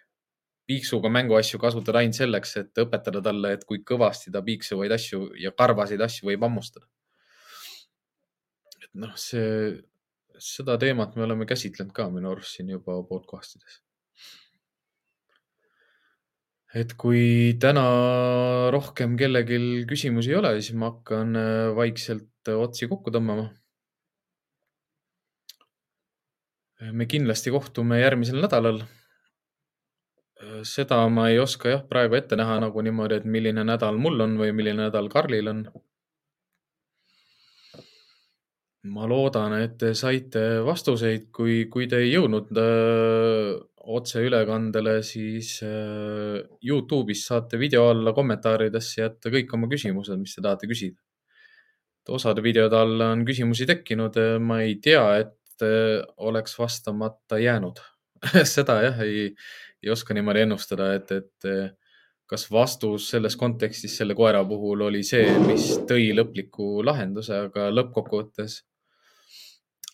[0.72, 5.52] piiksuga mänguasju kasutad ainult selleks, et õpetada talle, et kui kõvasti ta piiksuvaid asju ja
[5.52, 6.86] karvaseid asju võib hammustada.
[8.84, 9.82] et noh, see,
[10.42, 13.80] seda teemat me oleme käsitlenud ka minu arust siin juba podcastides.
[16.82, 17.86] et kui täna
[18.72, 19.58] rohkem kellelgi
[19.90, 23.50] küsimusi ei ole, siis ma hakkan äh, vaikselt otsi kokku tõmbama
[26.82, 28.82] me kindlasti kohtume järgmisel nädalal.
[30.66, 34.40] seda ma ei oska jah, praegu ette näha nagu niimoodi, et milline nädal mul on
[34.40, 35.60] või milline nädal Karlil on.
[38.90, 46.42] Ma loodan, et te saite vastuseid, kui, kui te ei jõudnud öö, otseülekandele, siis äh,
[46.66, 50.98] Youtube'is saate video alla kommentaaridesse jätta kõik oma küsimused, mis te tahate küsida.
[52.10, 57.82] osade videode alla on küsimusi tekkinud, ma ei tea, et äh, oleks vastamata jäänud
[58.56, 59.30] seda jah, ei,
[59.84, 61.70] ei oska niimoodi ennustada, et, et äh,
[62.26, 68.62] kas vastus selles kontekstis selle koera puhul oli see, mis tõi lõpliku lahenduse, aga lõppkokkuvõttes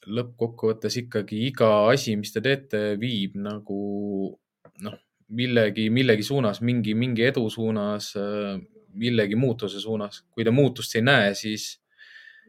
[0.08, 3.80] lõppkokkuvõttes ikkagi iga asi, mis te teete, viib nagu
[4.84, 4.96] noh,
[5.36, 8.14] millegi, millegi suunas, mingi, mingi edu suunas,
[8.98, 10.24] millegi muutuse suunas.
[10.32, 11.70] kui te muutust ei näe, siis,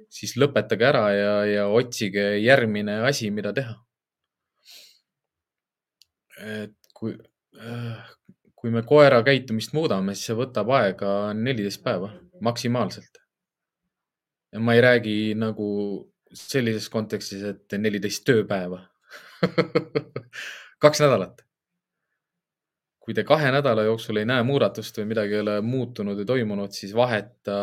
[0.08, 3.74] siis lõpetage ära ja, ja otsige järgmine asi, mida teha.
[6.38, 7.16] et kui,
[8.54, 13.18] kui me koera käitumist muudame, siis see võtab aega neliteist päeva maksimaalselt.
[14.52, 15.66] ja ma ei räägi nagu
[16.34, 18.82] sellises kontekstis, et neliteist tööpäeva
[20.82, 21.44] kaks nädalat.
[23.00, 26.74] kui te kahe nädala jooksul ei näe muudatust või midagi ei ole muutunud või toimunud,
[26.76, 27.56] siis vaheta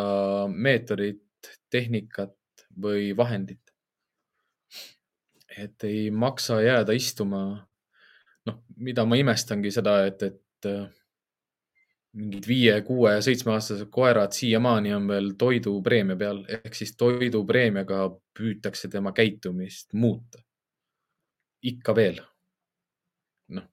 [0.49, 1.21] meetodit,
[1.69, 2.33] tehnikat
[2.81, 3.61] või vahendit.
[5.57, 7.67] et ei maksa jääda istuma.
[8.45, 10.67] noh, mida ma imestangi seda, et, et
[12.15, 18.07] mingid viie, kuue, seitsmeaastased koerad siiamaani on veel toidupreemia peal ehk siis toidupreemiaga
[18.39, 20.39] püütakse tema käitumist muuta.
[21.65, 22.19] ikka veel.
[23.57, 23.65] noh,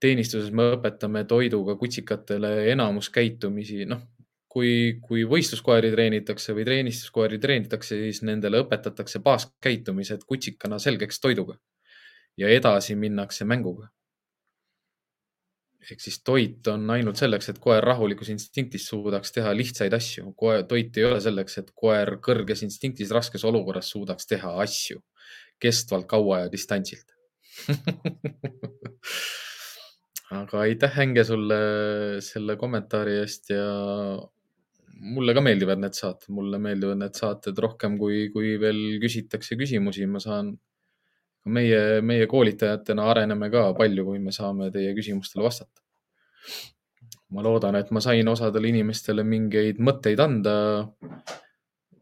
[0.00, 4.02] teenistuses me õpetame toiduga kutsikatele enamus käitumisi, noh,
[4.48, 11.58] kui, kui võistluskoeri treenitakse või treenistuskoeri treenitakse, siis nendele õpetatakse baaskäitumised kutsikana selgeks toiduga
[12.38, 13.90] ja edasi minnakse mänguga
[15.80, 20.32] ehk siis toit on ainult selleks, et koer rahulikus instinktis suudaks teha lihtsaid asju.
[20.36, 25.00] koer, toit ei ole selleks, et koer kõrges instinktis raskes olukorras suudaks teha asju
[25.60, 27.14] kestvalt, kaua ja distantsilt.
[30.40, 31.56] Aga aitäh, Hänge, sulle
[32.22, 33.64] selle kommentaari eest ja
[35.00, 40.06] mulle ka meeldivad need saated, mulle meeldivad need saated rohkem, kui, kui veel küsitakse küsimusi,
[40.06, 40.54] ma saan
[41.48, 45.80] meie, meie koolitajatena areneme ka palju, kui me saame teie küsimustele vastata.
[47.30, 50.88] ma loodan, et ma sain osadele inimestele mingeid mõtteid anda.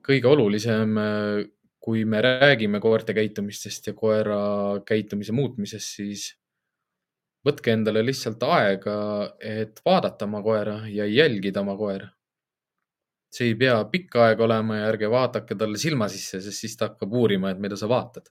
[0.09, 0.95] kõige olulisem,
[1.79, 6.31] kui me räägime koerte käitumistest ja koera käitumise muutmisest, siis
[7.45, 12.09] võtke endale lihtsalt aega, et vaadata oma koera ja jälgida oma koera.
[13.31, 16.89] see ei pea pikka aega olema ja ärge vaadake talle silma sisse, sest siis ta
[16.89, 18.31] hakkab uurima, et mida sa vaatad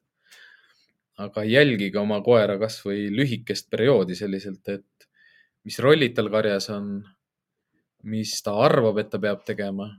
[1.17, 5.07] aga jälgige oma koera kasvõi lühikest perioodi selliselt, et
[5.65, 6.99] mis rollid tal karjas on,
[8.07, 9.89] mis ta arvab, et ta peab tegema,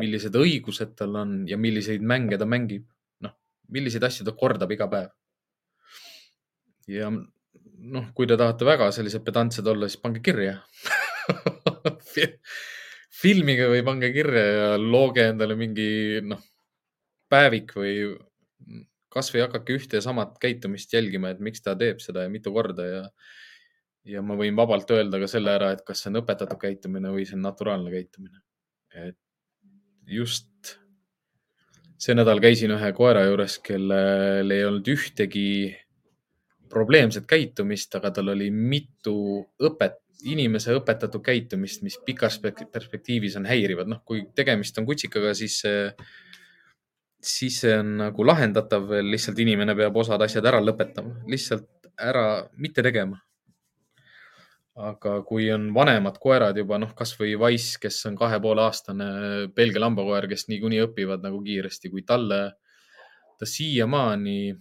[0.00, 2.86] millised õigused tal on ja milliseid mänge ta mängib.
[3.20, 3.34] noh,
[3.68, 5.12] milliseid asju ta kordab iga päev.
[6.88, 10.56] ja noh, kui te tahate väga sellised pedantsed olla, siis pange kirja
[13.22, 16.40] filmige või pange kirja ja looge endale mingi noh,
[17.30, 17.94] päevik või
[19.12, 22.86] kasvõi hakake ühte ja samat käitumist jälgima, et miks ta teeb seda ja mitu korda
[22.88, 23.02] ja,
[24.08, 27.26] ja ma võin vabalt öelda ka selle ära, et kas see on õpetatud käitumine või
[27.28, 28.42] see on naturaalne käitumine.
[28.92, 29.18] et
[30.06, 30.78] just
[32.02, 35.48] see nädal käisin ühe koera juures, kellel ei olnud ühtegi
[36.72, 39.14] probleemset käitumist, aga tal oli mitu
[39.62, 43.90] õpet, inimese õpetatud käitumist, mis pikas perspektiivis on häirivad.
[43.90, 45.88] noh, kui tegemist on kutsikaga, siis see
[47.22, 52.48] siis see on nagu lahendatav veel, lihtsalt inimene peab osad asjad ära lõpetama, lihtsalt ära
[52.56, 53.20] mitte tegema.
[54.72, 59.06] aga kui on vanemad koerad juba noh, kasvõi Wise, kes on kahe poole aastane
[59.52, 62.38] Belgia lambakoer, kes niikuinii õpivad nagu kiiresti, kui talle,
[63.36, 64.54] ta siiamaani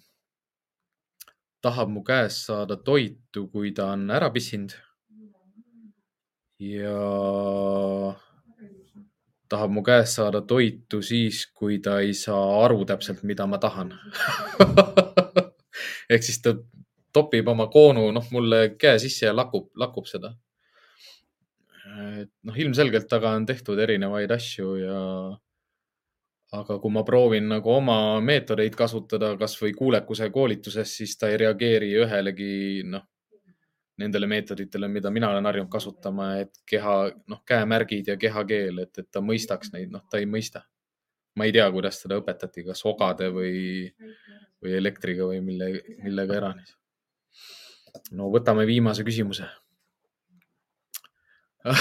[1.64, 4.76] tahab mu käest saada toitu, kui ta on ära pissinud.
[6.60, 6.98] ja
[9.52, 13.92] tahab mu käest saada toitu siis, kui ta ei saa aru täpselt, mida ma tahan
[16.14, 16.56] ehk siis ta
[17.14, 20.34] topib oma koonu, noh, mulle käe sisse ja lakub, lakub seda.
[22.22, 25.00] et noh, ilmselgelt taga on tehtud erinevaid asju ja,
[26.56, 31.92] aga kui ma proovin nagu oma meetodeid kasutada kasvõi kuulekuse koolituses, siis ta ei reageeri
[32.04, 32.54] ühelegi,
[32.88, 33.04] noh,
[34.02, 36.96] nendele meetoditele, mida mina olen harjunud kasutama, et keha,
[37.32, 40.66] noh, käemärgid ja kehakeel, et, et ta mõistaks neid, noh, ta ei mõista.
[41.40, 43.88] ma ei tea, kuidas teda õpetati, kas ogade või,
[44.60, 45.68] või elektriga või mille,
[46.04, 46.76] millega eranis.
[48.12, 49.48] no võtame viimase küsimuse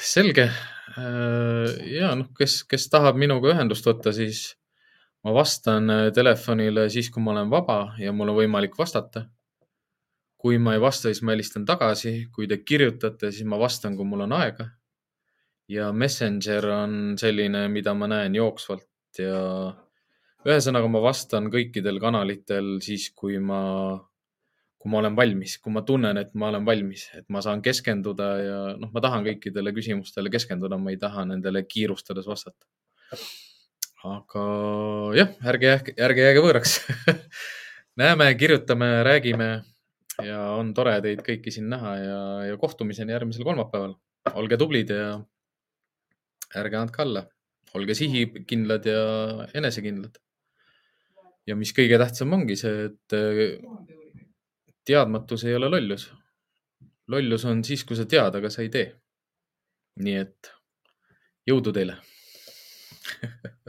[0.00, 0.46] selge.
[1.90, 4.56] ja noh, kes, kes tahab minuga ühendust võtta, siis
[5.26, 9.26] ma vastan äh, telefonile siis, kui ma olen vaba ja mul on võimalik vastata.
[10.38, 12.28] kui ma ei vasta, siis ma helistan tagasi.
[12.34, 14.68] kui te kirjutate, siis ma vastan, kui mul on aega.
[15.68, 19.40] ja Messenger on selline, mida ma näen jooksvalt ja
[20.46, 23.62] ühesõnaga, ma vastan kõikidel kanalitel siis, kui ma,
[24.78, 28.28] kui ma olen valmis, kui ma tunnen, et ma olen valmis, et ma saan keskenduda
[28.44, 32.70] ja noh, ma tahan kõikidele küsimustele keskenduda, ma ei taha nendele kiirustades vastata
[34.14, 34.44] aga
[35.16, 36.78] jah, ärge ärge jääge võõraks
[38.00, 39.48] näeme, kirjutame, räägime
[40.24, 42.18] ja on tore teid kõiki siin näha ja,
[42.50, 43.96] ja kohtumiseni järgmisel kolmapäeval.
[44.34, 45.18] olge tublid ja
[46.56, 47.26] ärge andke alla,
[47.74, 49.02] olge sihikindlad ja
[49.54, 50.18] enesekindlad.
[51.46, 53.16] ja mis kõige tähtsam ongi see, et
[54.86, 56.10] teadmatus ei ole lollus.
[57.08, 58.92] lollus on siis, kui sa tead, aga sa ei tee.
[60.00, 60.52] nii et
[61.46, 61.96] jõudu teile